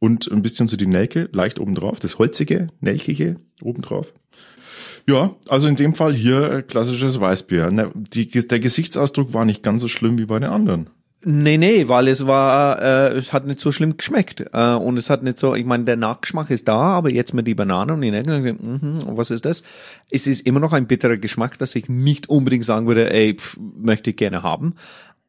[0.01, 4.13] und ein bisschen so die Nelke leicht obendrauf, das holzige, nelkige obendrauf.
[5.07, 7.71] Ja, also in dem Fall hier äh, klassisches Weißbier.
[7.71, 10.89] Ne, Die, der Gesichtsausdruck war nicht ganz so schlimm wie bei den anderen.
[11.23, 14.43] Nee, nee, weil es war, äh, es hat nicht so schlimm geschmeckt.
[14.53, 17.45] Äh, und es hat nicht so, ich meine, der Nachgeschmack ist da, aber jetzt mit
[17.45, 19.61] die Banane und die Nelken, mhm, was ist das?
[20.09, 23.55] Es ist immer noch ein bitterer Geschmack, dass ich nicht unbedingt sagen würde, ey, pf,
[23.77, 24.73] möchte ich gerne haben.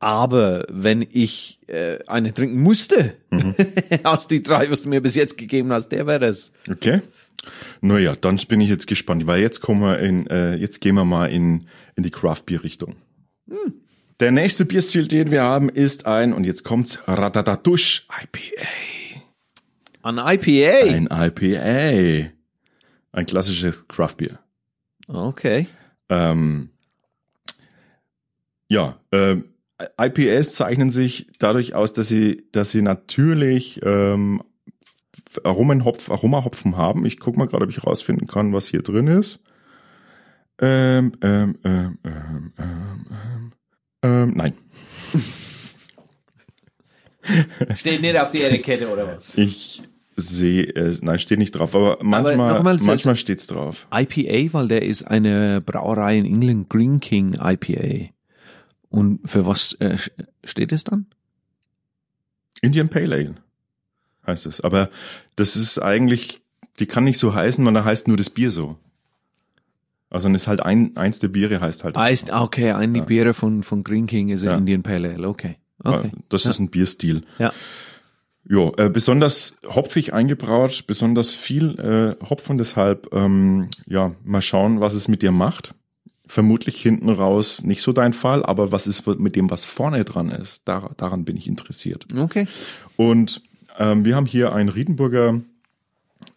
[0.02, 3.14] Aber wenn ich äh, eine trinken musste,
[4.02, 6.52] aus die drei, was du mir bis jetzt gegeben hast, der wäre das.
[6.68, 7.02] Okay.
[7.80, 11.04] Naja, dann bin ich jetzt gespannt, weil jetzt kommen wir in, äh, jetzt gehen wir
[11.04, 12.96] mal in, in die Craft-Bier-Richtung.
[14.18, 18.66] Der nächste Bierstil, den wir haben, ist ein, und jetzt kommt's, Ratatatusch IPA.
[20.02, 20.96] An IPA.
[20.96, 22.32] Ein IPA.
[23.12, 24.40] Ein klassisches Craft-Bier.
[25.06, 25.68] Okay.
[26.08, 26.70] Ähm,
[28.66, 29.44] ja, ähm,
[30.01, 34.42] IPAs zeichnen sich dadurch aus, dass sie, dass sie natürlich ähm,
[35.45, 37.07] Aromenhopf, Aromahopfen haben.
[37.07, 39.40] Ich guck mal gerade, ob ich rausfinden kann, was hier drin ist.
[40.61, 43.53] Ähm, ähm, ähm, ähm, ähm, ähm,
[44.03, 44.55] ähm, nein,
[47.77, 49.37] Steht nicht auf die Etikette oder was?
[49.38, 49.83] ich
[50.16, 51.03] sehe es.
[51.03, 53.87] Nein, steht nicht drauf, aber manchmal, nochmal, manchmal steht's drauf.
[53.92, 58.11] IPA, weil der ist eine Brauerei in England, Green King IPA.
[58.92, 59.96] Und für was äh,
[60.44, 61.07] steht es dann?
[62.61, 63.35] Indian Pale Ale
[64.26, 64.61] heißt es.
[64.61, 64.90] Aber
[65.35, 66.42] das ist eigentlich,
[66.78, 68.76] die kann nicht so heißen, weil da heißt nur das Bier so.
[70.11, 71.96] Also dann ist halt ein, eins der Biere heißt halt.
[71.96, 74.59] Ah, ist, ah, okay, ein die Biere von, von Green King ist ein Ja.
[74.59, 75.57] Indian Pale Ale, okay.
[75.83, 76.12] okay.
[76.28, 77.22] Das ist ein Bierstil.
[77.38, 77.50] Ja.
[78.44, 84.92] Jo, äh, besonders hopfig eingebraut, besonders viel äh, Hopfen, deshalb ähm, ja, mal schauen, was
[84.92, 85.74] es mit dir macht.
[86.33, 90.31] Vermutlich hinten raus nicht so dein Fall, aber was ist mit dem, was vorne dran
[90.31, 90.62] ist?
[90.64, 92.07] Dar daran bin ich interessiert.
[92.16, 92.49] Okay.
[92.97, 93.42] Und
[93.79, 95.42] ähm, wir haben hier ein Riedenburger,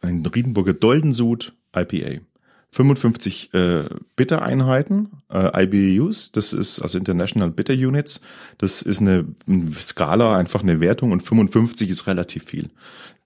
[0.01, 2.19] ein Riedenburger Doldensud IPA.
[2.71, 3.85] 55 äh,
[4.17, 8.19] Bitter-Einheiten, äh, IBUs, das ist also International Bitter Units.
[8.57, 12.69] Das ist eine, eine Skala, einfach eine Wertung und 55 ist relativ viel.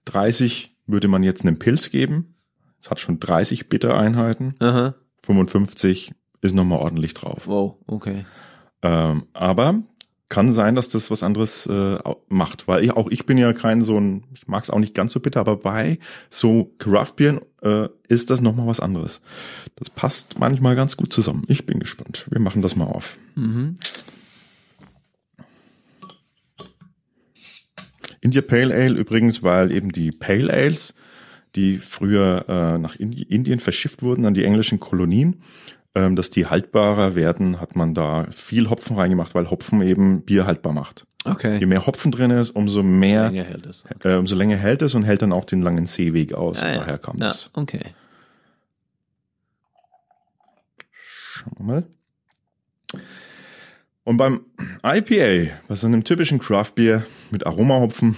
[0.04, 2.36] 30 würde man jetzt einem Pilz geben.
[2.80, 4.54] Es hat schon 30 Bitter-Einheiten.
[4.60, 4.94] Aha.
[5.24, 7.46] 55 ist nochmal ordentlich drauf.
[7.46, 8.24] Wow, okay.
[8.82, 9.82] Ähm, aber
[10.30, 11.98] kann sein, dass das was anderes äh,
[12.28, 14.94] macht, weil ich, auch ich bin ja kein so ein, ich mag es auch nicht
[14.94, 15.98] ganz so bitter, aber bei
[16.30, 19.22] so Craftbieren äh, ist das nochmal was anderes.
[19.74, 21.44] Das passt manchmal ganz gut zusammen.
[21.48, 22.26] Ich bin gespannt.
[22.30, 23.18] Wir machen das mal auf.
[23.34, 23.78] Mhm.
[28.20, 30.94] India Pale Ale übrigens, weil eben die Pale Ales,
[31.56, 35.42] die früher äh, nach Indi Indien verschifft wurden an die englischen Kolonien,
[35.94, 40.46] ähm, dass die haltbarer werden, hat man da viel Hopfen reingemacht, weil Hopfen eben Bier
[40.46, 41.06] haltbar macht.
[41.26, 41.66] Je Okay.
[41.66, 43.84] mehr Hopfen drin ist, umso mehr, Länger hält es.
[44.04, 46.62] äh, umso länger hält es und hält dann auch den langen Seeweg aus.
[46.62, 46.78] Ah, ja.
[46.78, 47.50] Daher kam Ja, das.
[47.52, 47.80] okay.
[50.92, 51.84] Schauen wir mal.
[54.04, 54.40] Und beim
[54.82, 58.16] IPA, was in einem typischen Craft Beer mit Aromahopfen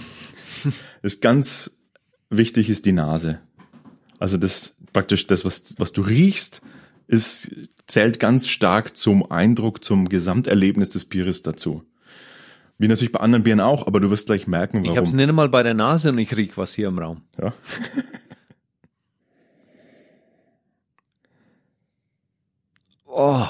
[1.01, 1.71] ist ganz
[2.29, 3.41] wichtig, ist die Nase.
[4.17, 6.61] Also das praktisch das, was, was du riechst,
[7.07, 7.51] ist,
[7.87, 11.83] zählt ganz stark zum Eindruck, zum Gesamterlebnis des Bieres dazu.
[12.77, 14.97] Wie natürlich bei anderen Bieren auch, aber du wirst gleich merken, Ich warum.
[14.97, 17.21] hab's nicht einmal bei der Nase und ich riech was hier im Raum.
[17.41, 17.53] ja.
[23.05, 23.45] Oh.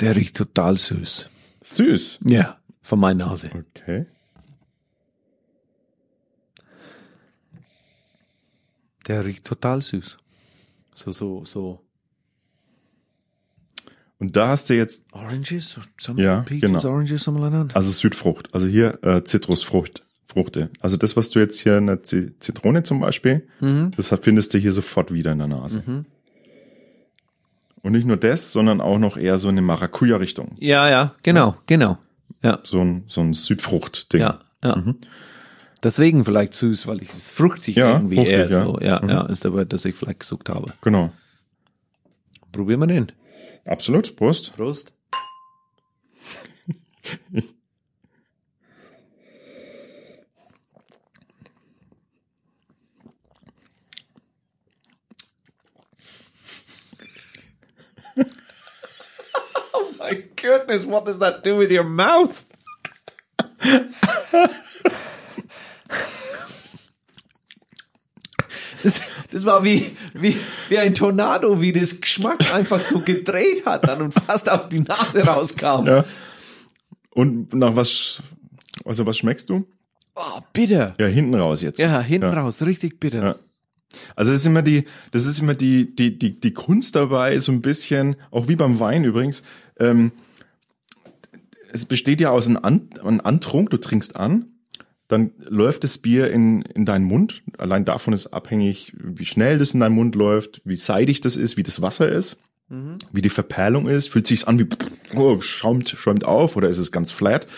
[0.00, 1.30] Der riecht total süß.
[1.62, 2.18] Süß.
[2.26, 2.58] Ja.
[2.82, 3.50] Von meiner Nase.
[3.54, 4.06] Okay.
[9.06, 10.18] Der riecht total süß.
[11.00, 11.80] So, so, so.
[14.18, 15.78] Und da hast du jetzt Oranges?
[15.78, 16.84] or Some Ja, peaches, genau.
[16.84, 17.74] oranges, something like that.
[17.76, 20.68] Also Südfrucht, also hier äh, Zitrusfrucht, Fruchte.
[20.80, 23.92] Also das, was du jetzt hier in der Zitrone zum Beispiel, Mhm.
[23.96, 25.82] das findest du hier sofort wieder in der Nase.
[25.86, 26.04] Mhm.
[27.82, 30.54] Und nicht nur das, sondern auch noch eher so eine Maracuja-Richtung.
[30.60, 31.96] Ja, ja, genau, genau.
[32.42, 34.20] Ja, So ein, so ein Südfrucht-Ding.
[34.20, 34.84] ja, ja.
[35.82, 38.64] Deswegen vielleicht süß, weil ich es fruchtig Ja, irgendwie fruchtig, eher ja.
[38.64, 38.78] so.
[38.80, 39.08] Ja, Mhm.
[39.08, 40.74] ja, ist der Wort, das ich vielleicht gesucht habe.
[40.82, 41.10] Genau.
[42.52, 43.12] Probieren wir den.
[43.64, 44.14] Absolut.
[44.16, 44.54] Prost.
[44.56, 44.92] Prost.
[59.74, 62.44] oh my goodness, what does that do with your mouth?
[68.82, 70.36] Das, das war wie, wie,
[70.68, 74.80] wie ein Tornado, wie das Geschmack einfach so gedreht hat dann und fast aus die
[74.80, 75.86] Nase rauskam.
[75.86, 76.04] Ja.
[77.10, 78.22] Und nach was,
[78.84, 79.66] also was schmeckst du?
[80.16, 80.94] Oh, bitter.
[80.98, 81.78] Ja, hinten raus jetzt.
[81.78, 82.40] Ja, hinten Ja.
[82.40, 83.22] raus, richtig bitter.
[83.22, 83.36] Ja.
[84.14, 87.50] Also das ist immer die, das ist immer die, die, die, die Kunst dabei, so
[87.52, 89.42] ein bisschen, auch wie beim Wein übrigens,
[89.78, 90.12] ähm,
[91.72, 94.46] es besteht ja aus einem, An einem Antrunk, du trinkst an,
[95.10, 97.42] dann läuft das Bier in, in deinen Mund.
[97.58, 101.56] Allein davon ist abhängig, wie schnell das in deinen Mund läuft, wie seidig das ist,
[101.56, 102.38] wie das Wasser ist,
[103.12, 104.08] wie die Verperlung ist.
[104.08, 104.66] Fühlt sich's an wie
[105.16, 107.48] oh, schäumt, schäumt auf oder ist es ganz flat?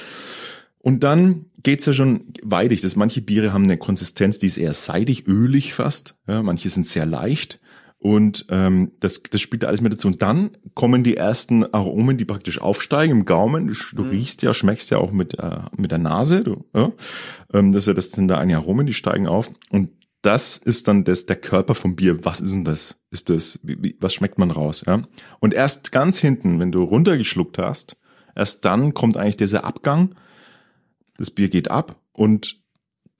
[0.78, 2.80] Und dann geht's ja schon weidig.
[2.80, 6.16] Das manche Biere haben eine Konsistenz, die ist eher seidig, ölig fast.
[6.26, 7.60] Ja, manche sind sehr leicht.
[8.02, 10.08] Und ähm, das, das spielt da alles mit dazu.
[10.08, 13.68] Und dann kommen die ersten Aromen, die praktisch aufsteigen im Gaumen.
[13.68, 16.42] Du, du riechst ja, schmeckst ja auch mit, äh, mit der Nase.
[16.42, 16.90] Du, ja?
[17.54, 19.52] ähm, das, das sind da eine Aromen, die steigen auf.
[19.70, 22.24] Und das ist dann das, der Körper vom Bier.
[22.24, 22.96] Was ist denn das?
[23.10, 24.82] Ist das, wie, wie, was schmeckt man raus?
[24.84, 25.02] Ja?
[25.38, 27.96] Und erst ganz hinten, wenn du runtergeschluckt hast,
[28.34, 30.16] erst dann kommt eigentlich dieser Abgang.
[31.18, 32.61] Das Bier geht ab und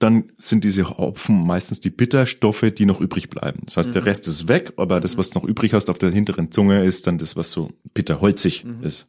[0.03, 3.61] dann sind diese Hopfen meistens die Bitterstoffe, die noch übrig bleiben.
[3.65, 6.51] Das heißt, der Rest ist weg, aber das, was noch übrig hast auf der hinteren
[6.51, 9.07] Zunge, ist dann das, was so bitterholzig ist.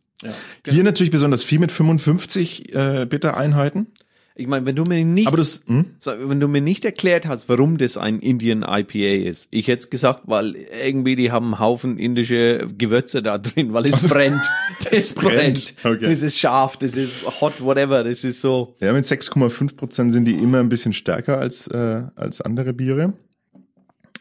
[0.66, 3.88] Hier natürlich besonders viel mit 55 äh, Bittereinheiten.
[4.37, 5.94] Ich meine, wenn du mir nicht, Aber das, hm?
[6.05, 10.23] wenn du mir nicht erklärt hast, warum das ein Indian IPA ist, ich hätte gesagt,
[10.25, 14.42] weil irgendwie die haben einen Haufen indische Gewürze da drin, weil es brennt.
[14.90, 15.77] Es brennt.
[15.81, 15.97] brennt.
[15.99, 16.11] Okay.
[16.11, 18.75] Es ist scharf, das ist hot, whatever, das ist so.
[18.81, 23.12] Ja, mit 6,5 Prozent sind die immer ein bisschen stärker als, äh, als andere Biere.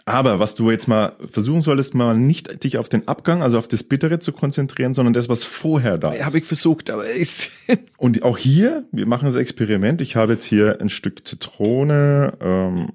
[0.05, 3.69] Aber was du jetzt mal versuchen solltest, mal nicht dich auf den Abgang, also auf
[3.69, 6.25] das Bittere zu konzentrieren, sondern das, was vorher da ist.
[6.25, 7.51] Habe ich versucht, aber ist
[7.97, 10.01] Und auch hier, wir machen das Experiment.
[10.01, 12.91] Ich habe jetzt hier ein Stück Zitrone ähm,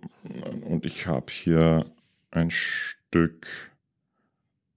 [0.68, 1.86] und ich habe hier
[2.30, 3.46] ein Stück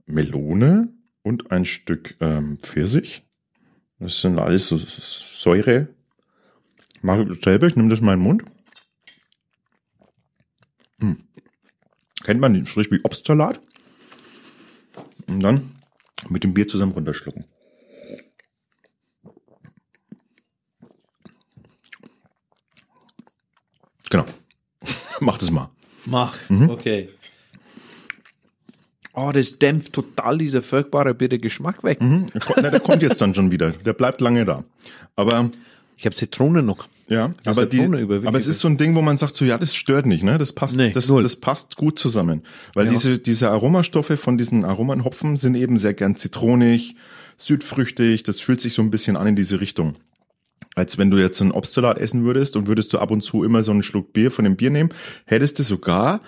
[0.05, 0.87] Melone
[1.23, 3.23] und ein Stück ähm, Pfirsich.
[3.99, 5.89] Das sind alles so Säure.
[7.01, 8.43] Mach ich selber, ich nehme das mal in den Mund.
[12.23, 13.59] Kennt man den Strich wie Obstsalat?
[15.27, 15.71] Und dann
[16.29, 17.45] mit dem Bier zusammen runterschlucken.
[24.09, 24.25] Genau.
[25.19, 25.69] Macht es mal.
[26.05, 26.35] Mach.
[26.49, 26.69] Mhm.
[26.69, 27.09] Okay.
[29.13, 31.99] Oh, das dämpft total dieser völkbare bitte Geschmack weg.
[31.99, 33.71] Der ko- na, der kommt jetzt dann schon wieder.
[33.71, 34.63] Der bleibt lange da.
[35.15, 35.49] Aber
[35.97, 36.87] Ich habe Zitrone noch.
[37.11, 37.79] Ja, aber, die,
[38.27, 40.37] aber es ist so ein Ding, wo man sagt, so ja, das stört nicht, ne?
[40.37, 41.23] Das passt, Nee, das, null.
[41.23, 42.43] das passt gut zusammen,
[42.73, 46.95] weil diese diese Aromastoffe von diesen Aromenhopfen sind eben sehr gern zitronig,
[47.37, 48.23] südfrüchtig.
[48.23, 49.95] Das fühlt sich so ein bisschen an in diese Richtung.
[50.75, 53.63] Als wenn du jetzt einen Obstsalat essen würdest und würdest du ab und zu immer
[53.63, 54.89] so einen Schluck Bier von dem Bier nehmen,
[55.25, 56.21] hättest du sogar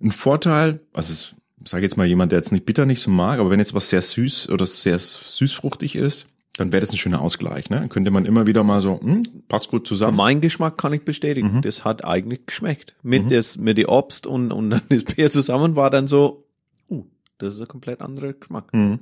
[0.00, 3.38] einen Vorteil, also es- sag jetzt mal jemand, der jetzt nicht bitter nicht so mag,
[3.38, 6.26] aber wenn jetzt was sehr süß oder sehr süßfruchtig ist,
[6.60, 7.70] dann wäre das ein schöner Ausgleich.
[7.70, 7.76] Ne?
[7.80, 10.16] Dann könnte man immer wieder mal so, hm, passt gut Für zusammen.
[10.18, 11.62] meinen Geschmack kann ich bestätigen, Mhm.
[11.62, 12.94] das hat eigentlich geschmeckt.
[13.02, 16.46] Mit, das, mit die Obst und, und dann das Bier zusammen war dann so,
[16.90, 17.04] uh,
[17.38, 18.72] das ist ein komplett anderer Geschmack.
[18.74, 18.98] Mhm.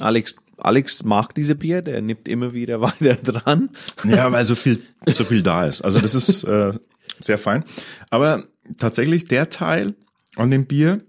[0.00, 3.70] Alex, Alex mag diese Bier, der nippt immer wieder weiter dran.
[4.04, 5.82] Ja, weil so viel, so viel da ist.
[5.82, 6.72] Also das ist äh,
[7.20, 7.62] sehr fein.
[8.10, 8.42] Aber
[8.78, 9.94] tatsächlich der Teil
[10.36, 11.02] an dem Bier,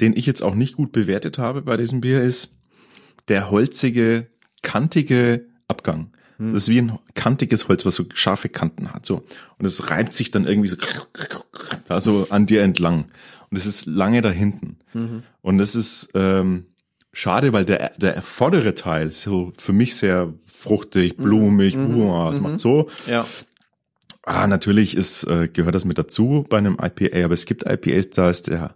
[0.00, 2.50] den ich jetzt auch nicht gut bewertet habe bei diesem Bier, ist
[3.28, 4.28] der holzige,
[4.62, 6.10] kantige Abgang.
[6.52, 9.06] Das ist wie ein kantiges Holz, was so scharfe Kanten hat.
[9.06, 9.24] So.
[9.58, 10.76] Und es reibt sich dann irgendwie so,
[11.86, 13.06] da so an dir entlang.
[13.50, 14.78] Und es ist lange da hinten.
[15.42, 16.66] Und es ist ähm,
[17.12, 22.40] schade, weil der, der vordere Teil ist so für mich sehr fruchtig, blumig, uah, es
[22.40, 22.88] macht so.
[23.06, 23.26] Ja.
[24.24, 28.10] Ah, natürlich ist, äh, gehört das mit dazu bei einem IPA, aber es gibt IPAs,
[28.10, 28.74] da ist der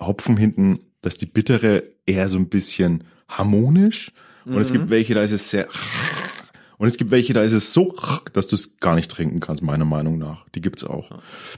[0.00, 4.12] Hopfen hinten, da ist die bittere eher so ein bisschen harmonisch.
[4.44, 5.68] Und es gibt welche, da ist es sehr
[6.76, 7.94] und es gibt welche, da ist es so,
[8.32, 10.44] dass du es gar nicht trinken kannst, meiner Meinung nach.
[10.54, 11.08] Die gibt's auch.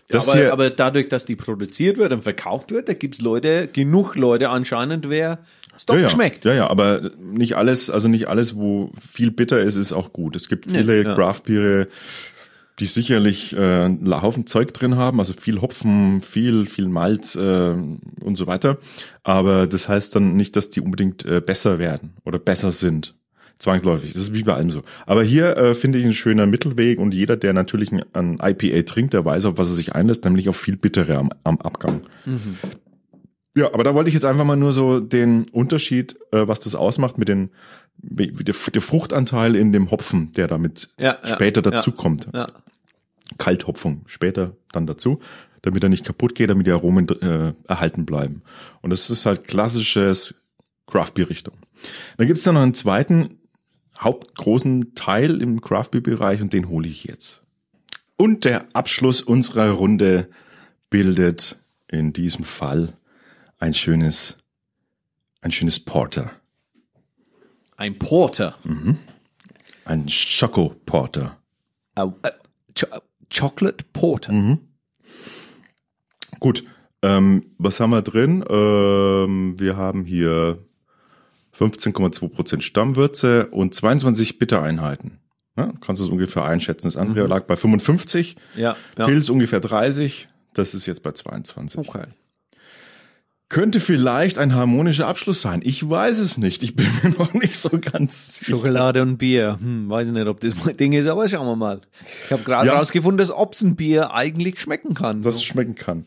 [0.09, 3.67] Das aber, hier, aber dadurch, dass die produziert wird und verkauft wird, da gibt's Leute,
[3.67, 5.39] genug Leute anscheinend, wer
[5.75, 6.45] es doch ja, ja, schmeckt.
[6.45, 10.37] Ja, ja, aber nicht alles, also nicht alles, wo viel bitter ist, ist auch gut.
[10.37, 11.15] Es gibt Nee, viele ja.
[11.15, 11.89] Craft-Biere,
[12.79, 17.71] die sicherlich äh, einen Haufen Zeug drin haben, also viel Hopfen, viel, viel Malz äh,
[17.71, 18.79] und so weiter.
[19.23, 23.15] Aber das heißt dann nicht, dass die unbedingt äh, besser werden oder besser sind.
[23.59, 24.13] Zwangsläufig.
[24.13, 24.83] Das ist wie bei allem so.
[25.07, 28.83] Aber hier äh, finde ich ein schöner Mittelweg und jeder, der natürlich ein, ein IPA
[28.83, 32.03] trinkt, der weiß, auf was er sich einlässt, nämlich auf viel Bittere am, am Abgang.
[33.55, 36.75] Ja, aber da wollte ich jetzt einfach mal nur so den Unterschied, äh, was das
[36.75, 37.49] ausmacht mit den
[37.99, 41.71] wie der, der Fruchtanteil in dem Hopfen, der damit ja, später ja.
[41.71, 42.29] dazukommt.
[42.35, 42.47] Ja.
[43.39, 45.21] Kalthopfung später dann dazu,
[45.63, 48.43] damit er nicht kaputt geht, damit die Aromen äh, erhalten bleiben.
[48.83, 50.41] Und das ist halt klassisches
[50.87, 51.55] Craft-Bier-Richtung.
[52.17, 53.39] Dann gibt's dann noch einen zweiten
[53.99, 57.43] hauptgroßen Teil im Craft-Bier-Bereich und den hole ich jetzt.
[58.17, 60.29] Und der Abschluss unserer Runde
[60.91, 61.59] bildet
[61.89, 62.95] in diesem Fall
[63.59, 64.39] ein schönes,
[65.41, 66.31] ein schönes Porter.
[67.77, 68.57] Ein Porter.
[69.85, 71.39] Ein Choco Porter.
[71.95, 72.31] Äh, äh,
[72.75, 73.01] Cho äh,
[73.33, 74.33] Chocolate Porter.
[74.33, 74.59] Mhm.
[76.41, 76.65] Gut,
[77.03, 78.45] ähm, was haben wir drin?
[78.49, 80.59] Ähm, wir haben hier
[81.59, 85.19] 15,2% Stammwürze und 22 Bittereinheiten.
[85.57, 86.87] Ja, kannst du es ungefähr einschätzen.
[86.87, 89.07] Das andere lag bei 55, Ja, ja.
[89.07, 91.79] Pilz ungefähr 30, das ist jetzt bei 22.
[91.79, 92.05] Okay.
[93.49, 95.61] Könnte vielleicht ein harmonischer Abschluss sein.
[95.63, 96.65] Ich weiß es nicht.
[96.65, 98.51] Ich bin mir noch nicht so ganz sicher.
[98.57, 99.59] Schokolade und Bier.
[99.61, 101.81] Hm, weiß nicht, ob das mein Ding ist, aber schauen wir mal.
[102.25, 102.77] Ich habe gerade Ja.
[102.77, 105.23] rausgefunden, dass Obstenbier eigentlich schmecken kann.
[105.23, 106.07] dass es schmecken kann.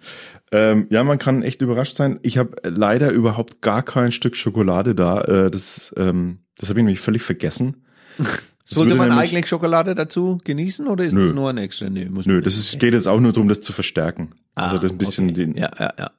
[0.52, 2.20] Ähm, ja, man kann echt überrascht sein.
[2.24, 5.22] Ich habe leider überhaupt gar kein Stück Schokolade da.
[5.22, 7.86] Äh, das ähm, das habe ich nämlich völlig vergessen.
[8.70, 11.24] Das Sollte man eigentlich Schokolade dazu genießen oder ist Nö.
[11.26, 11.90] das nur ein extra?
[11.90, 14.36] Nö, muss Nö, das ist, geht jetzt auch nur darum, das zu verstärken.
[14.54, 15.34] also Ah, das ein bisschen okay.
[15.34, 16.12] den Ja, ja, ja.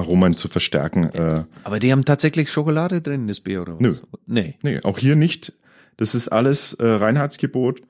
[0.00, 1.10] Aromen zu verstärken.
[1.12, 3.80] Äh, Aber die haben tatsächlich Schokolade drin, das Bier oder was?
[3.80, 3.94] Nö.
[4.26, 4.54] Nee.
[4.62, 5.52] nee, auch hier nicht.
[5.96, 7.82] Das ist alles äh, Reinheitsgebot.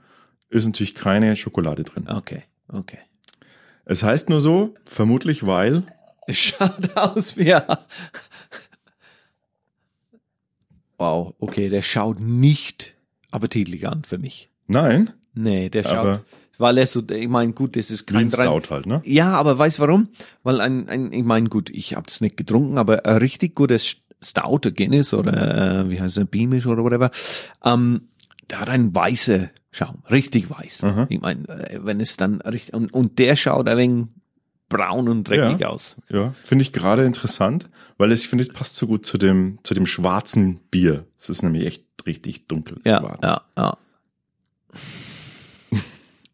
[0.49, 2.09] Ist natürlich keine Schokolade drin.
[2.09, 2.99] Okay, okay.
[3.85, 5.85] Es heißt nur so, vermutlich weil.
[6.27, 7.55] Es schaut aus wie
[10.99, 12.95] Wow, okay, der schaut nicht
[13.31, 14.51] appetitlich an für mich.
[14.67, 16.25] Nein, Nee, der schaut, Aber-
[16.61, 19.03] weil er so, ich meine, gut, das ist kein Clean drei- Stout halt, ne?
[19.05, 20.09] Ja, aber weißt warum?
[20.43, 23.97] Weil ein, ein ich meine, gut, ich habe das nicht getrunken, aber ein richtig gutes
[24.23, 27.11] Stout, Guinness oder äh, wie heißt es, Beamish oder whatever,
[27.65, 28.03] ähm,
[28.51, 30.85] der hat einen weiße Schaum, richtig weiß.
[30.85, 31.07] Aha.
[31.09, 34.07] Ich meine, äh, wenn es dann richtig und, und der schaut ein wenig
[34.69, 35.69] braun und dreckig Ja.
[35.69, 35.97] aus.
[36.11, 39.59] Ja, finde ich gerade interessant, weil es, ich finde, es passt so gut zu dem,
[39.63, 41.07] zu dem schwarzen Bier.
[41.19, 42.81] Es ist nämlich echt richtig dunkel.
[42.85, 43.21] Ja, schwarz.
[43.23, 43.77] ja, ja.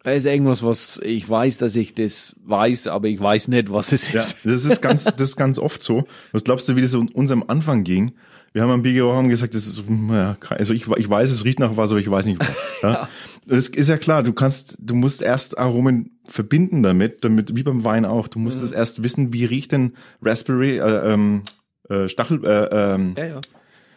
[0.07, 3.91] Das ist irgendwas, was ich weiß, dass ich das weiß, aber ich weiß nicht, was
[3.93, 4.37] es Ja, ist.
[4.45, 6.07] das ist ganz, das ist ganz oft so.
[6.31, 8.13] Was glaubst du, wie das uns am Anfang ging?
[8.53, 9.83] Wir haben am BGO haben gesagt, das ist, so,
[10.13, 12.77] ja, also ich, ich weiß, es riecht nach was, aber ich weiß nicht was.
[12.83, 13.09] Ja?
[13.47, 17.83] Das ist ja klar, du kannst, du musst erst Aromen verbinden damit, damit, wie beim
[17.85, 18.29] Wein auch.
[18.29, 21.43] Du musst es erst wissen, wie riecht denn Raspberry, äh, ähm,
[21.89, 23.41] äh, Stachel, äh, ähm, Ja, ja.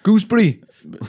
[0.03, 0.61] Gooseberry.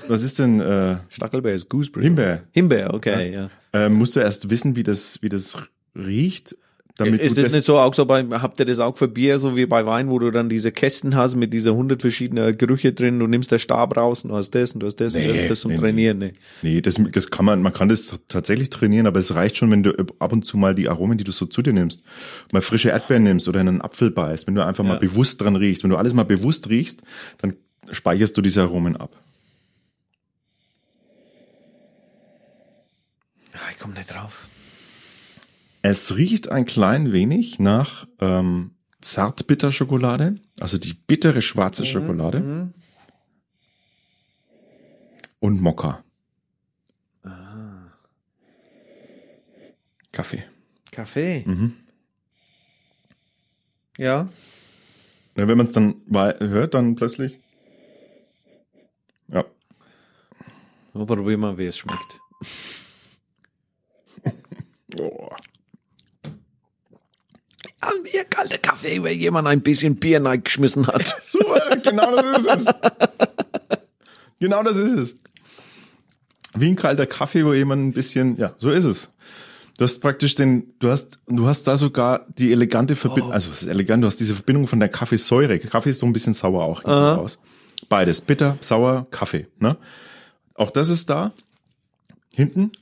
[0.09, 2.05] was ist denn, äh, Stachelbeer ist Gooseberry.
[2.05, 2.43] Himbeer?
[2.53, 3.51] Himbeer, okay, ja.
[3.73, 5.57] Äh, musst du erst wissen, wie das, wie das
[5.95, 6.57] riecht,
[6.97, 9.39] damit Ist du das nicht so auch so bei, habt ihr das auch für Bier,
[9.39, 12.93] so wie bei Wein, wo du dann diese Kästen hast mit dieser hundert verschiedenen Gerüche
[12.93, 15.23] drin, du nimmst der Stab raus und du hast das und du hast das und
[15.23, 16.33] Nee, das, das zum nee, Trainieren, ne.
[16.63, 19.83] Nee, das, das kann man, man kann das tatsächlich trainieren, aber es reicht schon, wenn
[19.83, 22.03] du ab und zu mal die Aromen, die du so zu dir nimmst,
[22.53, 24.99] mal frische Erdbeeren nimmst oder einen Apfel beißt, wenn du einfach mal Ja.
[24.99, 25.85] bewusst dran riechst.
[25.85, 27.03] Wenn du alles mal bewusst riechst,
[27.41, 27.57] dann
[27.91, 29.17] speicherst du diese Aromen ab.
[33.55, 34.49] Ah, Ich komme nicht drauf.
[35.83, 42.71] Es riecht ein klein wenig nach ähm, Zartbitterschokolade, also die bittere schwarze Schokolade
[45.41, 46.05] und Mokka.
[50.13, 50.45] Kaffee.
[50.91, 51.45] Kaffee.
[51.47, 51.77] Mhm.
[53.97, 54.29] Ja.
[55.37, 57.39] Ja, wenn man es dann hört, dann plötzlich.
[59.29, 59.45] Ja.
[60.93, 62.21] Mal probieren wir, wie es schmeckt.
[64.99, 65.31] Oh.
[67.81, 71.17] Ah, mir kalter Kaffee, weil jemand ein bisschen Bier reingeschmissen hat.
[71.23, 72.75] Super, genau das ist es.
[74.39, 75.19] genau das ist es.
[76.55, 79.11] Wie ein kalter Kaffee, wo jemand ein bisschen, ja, so ist es.
[79.79, 83.63] Du hast praktisch den, du hast, du hast da sogar die elegante Verbindung, also es
[83.63, 85.59] ist elegant, du hast diese Verbindung von der Kaffeesäure.
[85.59, 87.39] Kaffee ist so ein bisschen sauer auch raus.
[87.89, 89.79] Beides, bitter, sauer, Kaffee, ne?
[90.55, 91.33] Auch das ist da.
[92.35, 92.73] Hinten.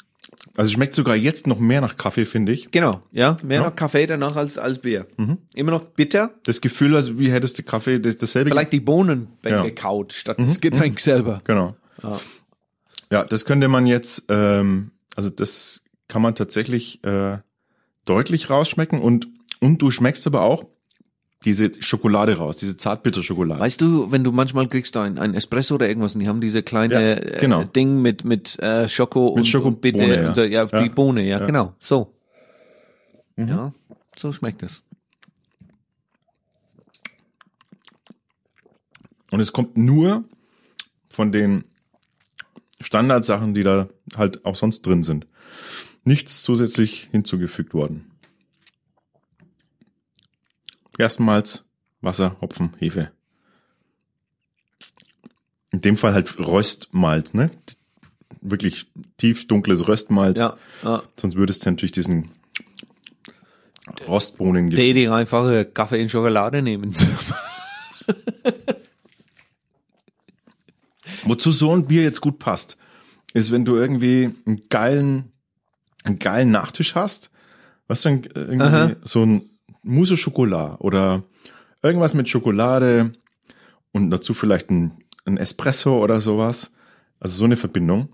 [0.59, 2.71] Also schmeckt sogar jetzt noch mehr nach Kaffee, finde ich.
[2.73, 3.37] Genau, ja.
[3.45, 3.69] Mehr Ja.
[3.69, 5.07] noch Kaffee danach als, als Bier.
[5.55, 6.33] Immer noch bitter.
[6.45, 8.51] Das Gefühl, als wie hättest du Kaffee, das- dasselbe.
[8.51, 9.63] Vielleicht die Bohnen Ja.
[9.63, 11.41] gekaut, statt das Getränk selber.
[11.45, 11.77] Genau.
[13.11, 17.39] Ja, das könnte man jetzt, ähm, also das kann man tatsächlich äh,
[18.05, 19.29] deutlich rausschmecken und
[19.61, 20.65] und du schmeckst aber auch
[21.45, 23.61] diese Schokolade raus, diese Zartbitterschokolade.
[23.61, 26.63] Weißt du, wenn du manchmal kriegst ein, ein Espresso oder irgendwas und die haben diese
[26.63, 27.63] kleine Ja, genau.
[27.63, 30.29] äh, Ding mit mit äh, Schoko und, Schoko- und bitte Bohne, ja.
[30.31, 30.83] und, äh, ja, Ja.
[30.83, 31.41] die Bohne, ja.
[31.41, 31.47] Mhm.
[31.47, 32.15] genau, so.
[33.37, 33.73] Ja,
[34.17, 34.83] so schmeckt es.
[39.31, 40.25] Und es kommt nur
[41.09, 41.65] von den
[42.81, 45.27] Standardsachen, die da halt auch sonst drin sind.
[46.05, 48.11] Nichts zusätzlich hinzugefügt worden.
[50.99, 51.65] Erstmals
[52.01, 53.11] Wasser, Hopfen, Hefe.
[55.71, 57.51] In dem Fall halt Röstmalz, ne?
[58.41, 58.87] Wirklich
[59.17, 60.39] tief dunkles Röstmalz.
[60.39, 61.03] Ja, ja.
[61.17, 62.31] Sonst würdest du natürlich diesen
[64.07, 66.95] Rostbohnen Die, die einfache Kaffee in Schokolade nehmen.
[71.25, 72.77] Wozu so ein Bier jetzt gut passt,
[73.35, 75.33] ist, wenn du irgendwie einen geilen,
[76.05, 77.31] einen geilen Nachtisch hast,
[77.87, 78.97] was dann irgendwie Aha.
[79.05, 79.58] so ein
[79.89, 81.23] Mousse au Chocolat oder
[81.83, 83.13] irgendwas mit Schokolade
[83.93, 84.93] und dazu vielleicht ein,
[85.25, 86.73] ein Espresso oder sowas.
[87.21, 88.09] Also so eine Verbindung.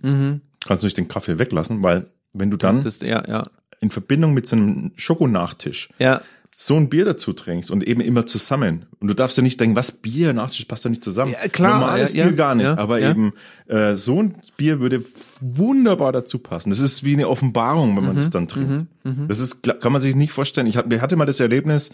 [0.67, 3.43] Kannst du nicht den Kaffee weglassen, weil wenn du dann Das, ja, ja,
[3.81, 6.23] in Verbindung mit so einem Schokonachtisch ja.
[6.57, 8.87] So ein Bier dazu trinkst und eben immer zusammen.
[9.01, 11.33] Und du darfst ja nicht denken, was Bier, Nachtisch passt doch nicht zusammen.
[11.33, 12.67] Ja, klar, Normales ja, Bier ja, gar nicht.
[12.67, 13.33] aber eben
[13.67, 15.05] äh, so ein Bier würde
[15.41, 16.71] wunderbar dazu passen.
[16.71, 18.87] Das ist wie eine Offenbarung, wenn man Mhm, das dann trinkt.
[19.29, 20.67] Das ist, kann man sich nicht vorstellen.
[20.67, 21.91] Ich hatte, hatte mal das Erlebnis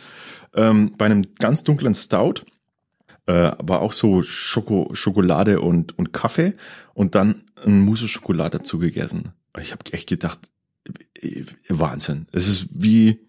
[0.55, 2.43] ähm, bei einem ganz dunklen Stout,
[3.27, 6.55] äh, aber auch so Schoko, Schokolade und, und Kaffee
[6.95, 9.31] und dann ein Mousse Schokolade dazu gegessen.
[9.61, 10.39] Ich habe echt gedacht,
[11.15, 12.27] äh, Wahnsinn.
[12.33, 13.21] Es ist wie,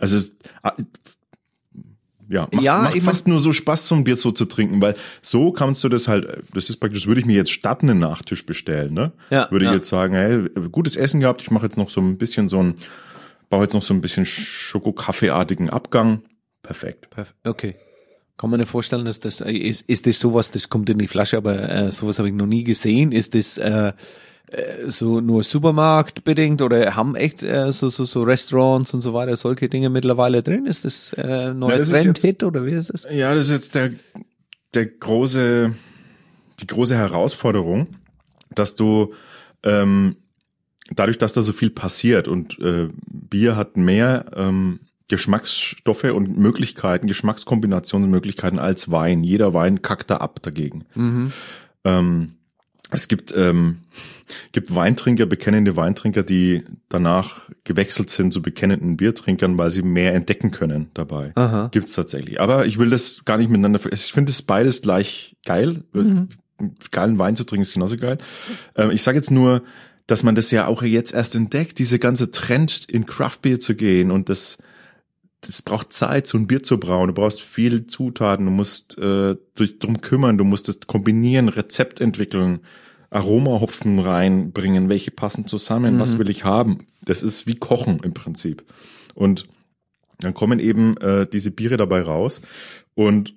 [0.00, 0.72] also es, ah,
[2.28, 4.94] ja, macht, Ja, macht fast nur so Spaß, so ein Bier so zu trinken, weil
[5.20, 8.46] so kannst du das halt, das ist praktisch, würde ich mir jetzt statt einen Nachtisch
[8.46, 9.12] bestellen, ne?
[9.30, 9.72] Ja, würde ja.
[9.72, 12.62] ich jetzt sagen, hey, gutes Essen gehabt, ich mache jetzt noch so ein bisschen so
[12.62, 12.74] ein,
[13.48, 16.22] baue jetzt noch so ein bisschen Schoko-Kaffeeartigen Abgang.
[16.62, 17.08] Perfekt.
[17.14, 17.74] Perf- Okay.
[18.36, 21.08] Kann man mir vorstellen, dass das äh, ist, ist das sowas, das kommt in die
[21.08, 23.12] Flasche, aber äh, sowas habe ich noch nie gesehen.
[23.12, 23.92] Ist das äh,
[24.88, 29.36] so nur Supermarkt bedingt oder haben echt äh, so, so, so Restaurants und so weiter
[29.36, 30.66] solche Dinge mittlerweile drin?
[30.66, 33.06] Ist das äh, neuer Ja, das ist Trend-Hit oder wie ist das?
[33.10, 33.90] Ja, das ist jetzt der,
[34.74, 35.74] der große,
[36.60, 37.88] die große Herausforderung,
[38.54, 39.14] dass du
[39.62, 40.16] ähm,
[40.94, 47.06] dadurch, dass da so viel passiert und äh, Bier hat mehr ähm, Geschmacksstoffe und Möglichkeiten,
[47.08, 49.24] Geschmackskombinationsmöglichkeiten als Wein.
[49.24, 50.84] Jeder Wein kackt da ab dagegen.
[51.84, 52.34] Ähm,
[52.90, 53.78] es gibt, ähm,
[54.52, 60.50] gibt Weintrinker, bekennende Weintrinker, die danach gewechselt sind zu bekennenden Biertrinkern, weil sie mehr entdecken
[60.50, 61.32] können dabei.
[61.34, 61.68] Aha.
[61.72, 62.40] Gibt's tatsächlich.
[62.40, 63.80] Aber ich will das gar nicht miteinander.
[63.92, 65.84] Ich finde es beides gleich geil.
[66.90, 68.18] Geilen Wein zu trinken ist genauso geil.
[68.76, 69.62] Ähm, ich sage jetzt nur,
[70.06, 73.74] dass man das ja auch jetzt erst entdeckt, diese ganze Trend in Craft Beer zu
[73.76, 74.58] gehen und das
[75.50, 77.08] das braucht Zeit, so ein Bier zu brauen.
[77.08, 82.00] Du brauchst viel Zutaten, du musst äh, dich drum kümmern, du musst es kombinieren, Rezept
[82.00, 82.60] entwickeln,
[83.10, 86.86] Aromahopfen reinbringen, welche passen zusammen, was will ich haben.
[87.02, 88.62] Das ist wie Kochen im Prinzip.
[89.14, 89.48] Und
[90.20, 92.42] dann kommen eben äh, diese Biere dabei raus.
[92.94, 93.34] Und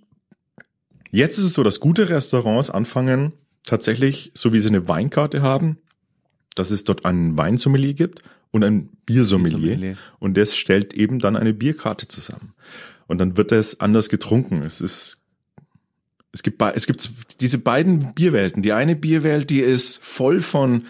[1.10, 3.34] jetzt ist es so, dass gute Restaurants anfangen,
[3.64, 5.80] tatsächlich, so wie sie eine Weinkarte haben,
[6.54, 8.22] dass es dort einen Weinsommelier gibt
[8.54, 9.58] und ein Biersommelier.
[9.58, 9.98] Biersommelier.
[10.20, 12.54] Und das stellt eben dann eine Bierkarte zusammen.
[13.08, 14.62] Und dann wird es anders getrunken.
[14.62, 15.22] Es ist,
[16.32, 17.10] es gibt, es gibt
[17.42, 18.62] diese beiden Bierwelten.
[18.62, 20.86] Die eine Bierwelt, die ist voll von,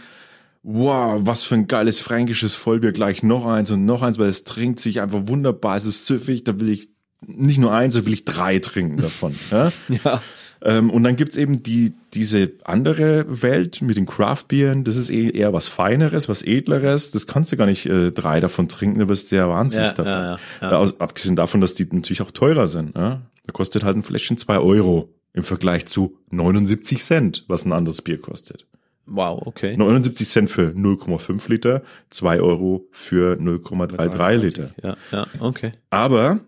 [0.62, 4.44] wow, was für ein geiles fränkisches Vollbier, gleich noch eins und noch eins, weil es
[4.44, 6.90] trinkt sich einfach wunderbar, es ist süffig, da will ich
[7.26, 9.36] nicht nur eins, da will ich drei trinken davon.
[9.52, 9.72] Ja?
[10.04, 10.22] Ja.
[10.66, 14.84] Ähm, und dann gibt's eben die, diese andere Welt mit den Craft-Bieren.
[14.86, 17.12] Das ist eh eher was Feineres, was Edleres.
[17.12, 20.10] Das kannst du gar nicht äh, drei davon trinken, du wirst sehr wahnsinnig Ja, dabei.
[20.10, 20.78] ja, ja, ja.
[20.78, 22.96] Aus, abgesehen davon, dass die natürlich auch teurer sind.
[22.96, 23.22] Ja?
[23.46, 28.02] Da kostet halt ein Fläschchen zwei Euro im Vergleich zu 79 Cent, was ein anderes
[28.02, 28.66] Bier kostet.
[29.06, 29.76] Wow, okay.
[29.76, 34.70] 79 Cent für 0,5 Liter, zwei Euro für 0,33 Liter.
[34.82, 35.74] Ja, ja, okay.
[35.90, 36.40] Aber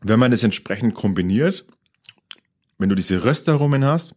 [0.00, 1.64] wenn man es entsprechend kombiniert,
[2.82, 4.14] wenn du diese Röstaromen hast,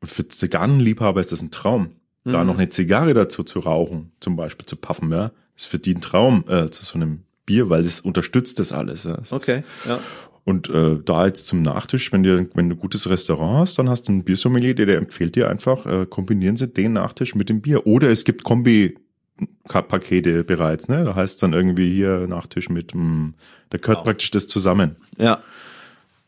[0.00, 1.90] und für Zigarrenliebhaber ist das ein Traum.
[2.24, 2.46] Da Mhm.
[2.46, 6.00] noch eine Zigarre dazu zu rauchen, zum Beispiel zu puffen, ja, ist für die ein
[6.00, 9.04] Traum äh, zu so einem Bier, weil es unterstützt das alles.
[9.04, 9.14] Ja.
[9.16, 9.98] Ist- Okay, ja.
[10.44, 13.88] Und äh, da jetzt zum Nachtisch, wenn du wenn du ein gutes Restaurant hast, dann
[13.90, 17.48] hast du einen Biersommelier, der, der empfiehlt dir einfach, äh, kombinieren Sie den Nachtisch mit
[17.50, 17.86] dem Bier.
[17.86, 21.04] Oder es gibt Kombi-Pakete bereits, ne?
[21.04, 23.32] Da heißt es dann irgendwie hier Nachtisch mit, mh,
[23.70, 24.04] da gehört Wow.
[24.04, 24.96] praktisch das zusammen.
[25.18, 25.42] Ja,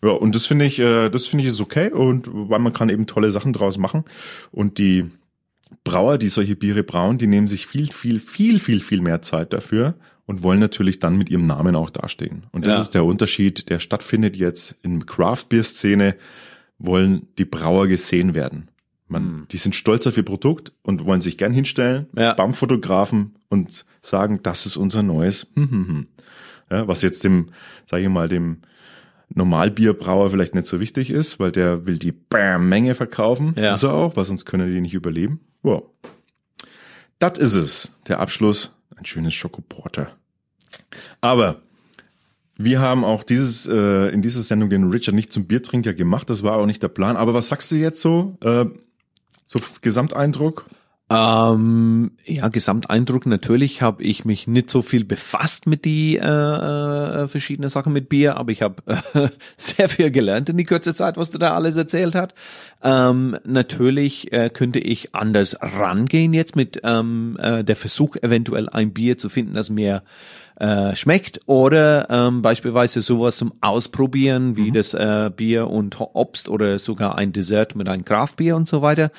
[0.03, 2.88] Ja, und das finde ich, äh, das finde ich ist okay und weil man kann
[2.88, 4.05] eben tolle Sachen draus machen.
[4.51, 5.07] Und die
[5.84, 9.53] Brauer, die solche Biere brauen, die nehmen sich viel, viel, viel, viel, viel mehr Zeit
[9.53, 9.94] dafür
[10.26, 12.44] und wollen natürlich dann mit ihrem Namen auch dastehen.
[12.53, 12.80] Und das Ja.
[12.82, 16.16] ist der Unterschied, der stattfindet jetzt in Craft-Bier-Szene,
[16.78, 18.68] wollen die Brauer gesehen werden.
[19.09, 19.46] Man, Hm.
[19.51, 22.32] Die sind stolz auf ihr Produkt und wollen sich gern hinstellen, Ja.
[22.34, 25.48] beim Fotografen und sagen, das ist unser neues.
[25.57, 26.07] Hm, hm, hm.
[26.70, 27.46] Ja, was jetzt dem,
[27.86, 28.59] sage ich mal, dem
[29.35, 33.55] Normalbierbrauer vielleicht nicht so wichtig ist, weil der will die Bam Menge verkaufen.
[33.57, 33.72] Ja.
[33.72, 35.41] Muss er auch, weil sonst können die nicht überleben.
[35.62, 35.85] Wow.
[37.18, 37.93] Das ist es.
[38.09, 38.74] Der Abschluss.
[38.97, 40.09] Ein schönes Schokoporter.
[41.20, 41.62] Aber
[42.57, 46.28] wir haben auch dieses äh, in dieser Sendung den Richard nicht zum Biertrinker gemacht.
[46.28, 47.16] Das war auch nicht der Plan.
[47.16, 48.37] Aber was sagst du jetzt so?
[48.43, 48.66] Äh,
[49.47, 50.66] so Gesamteindruck?
[51.13, 57.27] Ähm, ja, Gesamteindruck, natürlich habe ich mich nicht so viel befasst mit die äh, äh,
[57.27, 61.17] verschiedenen Sachen mit Bier, aber ich habe äh, sehr viel gelernt in die kurze Zeit,
[61.17, 62.35] was du da alles erzählt hast.
[62.85, 68.93] Ähm, natürlich äh, könnte ich anders rangehen jetzt mit ähm, äh, der Versuch, eventuell ein
[68.93, 70.05] Bier zu finden, das mir
[70.61, 76.79] äh, schmeckt oder ähm, beispielsweise sowas zum Ausprobieren wie das äh, Bier und Obst oder
[76.79, 79.11] sogar ein Dessert mit einem Kraftbier und so weiter.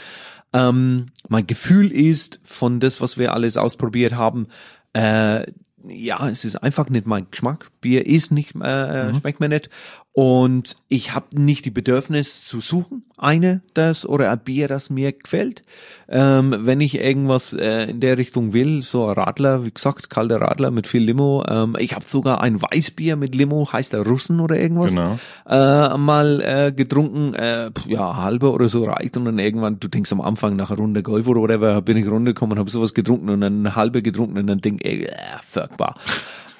[0.54, 4.48] Ähm, mein Gefühl ist von das, was wir alles ausprobiert haben,
[4.94, 5.46] äh,
[5.84, 7.72] ja, es ist einfach nicht mein Geschmack.
[7.82, 9.70] Bier ist nicht, äh, schmeckt mir nicht.
[10.14, 15.14] Und ich habe nicht die Bedürfnis zu suchen, eine das oder ein Bier, das mir
[15.14, 15.64] gefällt.
[16.10, 20.42] Ähm, wenn ich irgendwas äh, in der Richtung will, so ein Radler, wie gesagt, kalter
[20.42, 21.46] Radler mit viel Limo.
[21.48, 25.18] Ähm, ich habe sogar ein Weißbier mit Limo, heißt der Russen oder irgendwas Genau.
[25.48, 30.12] äh, mal äh, getrunken, äh, ja, halbe oder so reicht und dann irgendwann, du denkst
[30.12, 33.40] am Anfang nach einer Runde Golf oder whatever, bin ich runtergekommen, habe sowas getrunken und
[33.40, 35.96] dann eine halbe getrunken und dann denk ich, äh, fuckbar.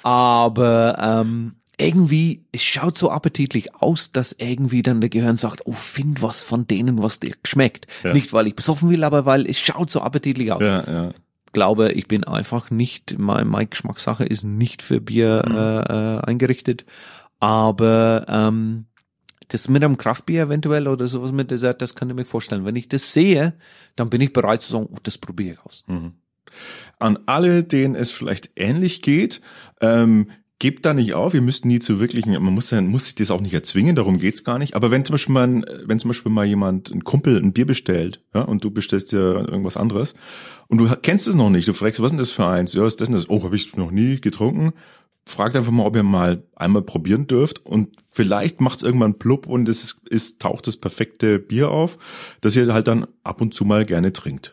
[0.02, 5.72] Aber ähm, irgendwie, es schaut so appetitlich aus, dass irgendwie dann der Gehirn sagt, oh,
[5.72, 7.86] find was von denen, was dir schmeckt.
[8.04, 8.12] Ja.
[8.12, 11.12] Nicht, weil ich besoffen will, aber weil es schaut so appetitlich aus Ja, ja.
[11.52, 16.84] glaube, ich bin einfach nicht, mein, meine Geschmackssache ist nicht für Bier äh, äh, eingerichtet.
[17.40, 18.86] Aber ähm,
[19.48, 22.64] das mit einem Kraftbier eventuell oder sowas mit Dessert, das kann ich mir vorstellen.
[22.64, 23.54] Wenn ich das sehe,
[23.96, 25.84] dann bin ich bereit zu sagen, oh, das probiere ich aus.
[26.98, 29.40] An alle, denen es vielleicht ähnlich geht,
[29.82, 30.28] ähm,
[30.62, 31.34] gebt da nicht auf.
[31.34, 34.20] Ihr müsst nie zu wirklichen, man muss ja, muss sich das auch nicht erzwingen, darum
[34.20, 34.76] geht's gar nicht.
[34.76, 38.22] Aber wenn zum Beispiel mal, wenn zum Beispiel mal jemand, ein Kumpel, ein Bier bestellt,
[38.32, 40.14] ja, und du bestellst dir irgendwas anderes
[40.68, 42.74] und du kennst es noch nicht, du fragst, was ist denn das für eins?
[42.74, 43.28] Ja, ist das denn das?
[43.28, 44.72] Oh, habe ich noch nie getrunken.
[45.24, 49.68] Fragt einfach mal, ob ihr mal einmal probieren dürft und vielleicht macht's irgendwann plupp und
[49.68, 51.98] es ist, taucht das perfekte Bier auf,
[52.40, 54.52] das ihr halt dann ab und zu mal gerne trinkt.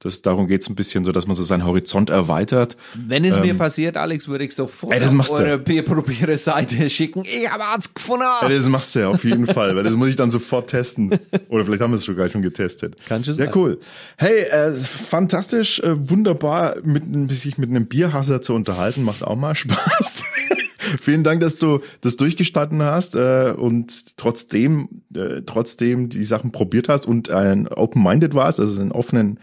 [0.00, 2.76] Das, darum geht's ein bisschen so, dass man so seinen Horizont erweitert.
[2.94, 5.32] Wenn es mir passiert, Alex, würde ich sofort Ey, auf du.
[5.32, 7.24] eure Bierprobiere-Seite schicken.
[7.24, 8.24] Ich habe eins gefunden.
[8.42, 11.18] Ja, das machst du ja auf jeden Fall, weil das muss ich dann sofort testen.
[11.48, 12.96] Oder vielleicht haben wir es sogar schon getestet.
[13.08, 13.80] Kann schon Ja, cool.
[14.16, 19.56] Hey, äh, fantastisch, äh, wunderbar, mit, sich mit einem Bierhasser zu unterhalten, macht auch mal
[19.56, 20.22] Spaß.
[21.00, 26.88] Vielen Dank, dass du das durchgestanden hast äh, und trotzdem, äh, trotzdem die Sachen probiert
[26.88, 29.40] hast und ein open-minded warst, also einen offenen,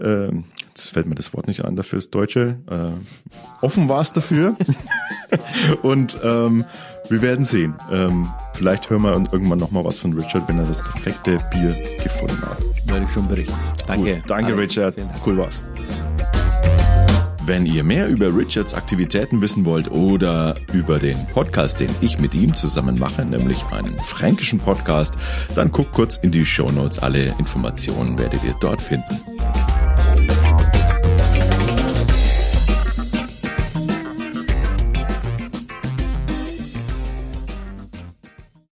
[0.00, 0.28] äh,
[0.68, 4.56] jetzt fällt mir das Wort nicht ein dafür, das Deutsche, äh, offen warst dafür.
[5.82, 6.64] und ähm,
[7.10, 7.74] wir werden sehen.
[7.90, 11.74] Ähm, vielleicht hören wir irgendwann noch mal was von Richard, wenn er das perfekte Bier
[12.02, 12.58] gefunden hat.
[12.86, 13.56] Werde ich schon berichten.
[13.86, 14.14] Danke.
[14.14, 14.22] Cool.
[14.26, 14.56] Danke.
[14.56, 14.94] Richard.
[15.24, 15.62] Cool war's.
[17.48, 22.34] Wenn ihr mehr über Richards Aktivitäten wissen wollt oder über den Podcast, den ich mit
[22.34, 25.14] ihm zusammen mache, nämlich einen fränkischen Podcast,
[25.54, 26.98] dann guckt kurz in die Shownotes.
[26.98, 29.37] Alle Informationen werdet ihr dort finden.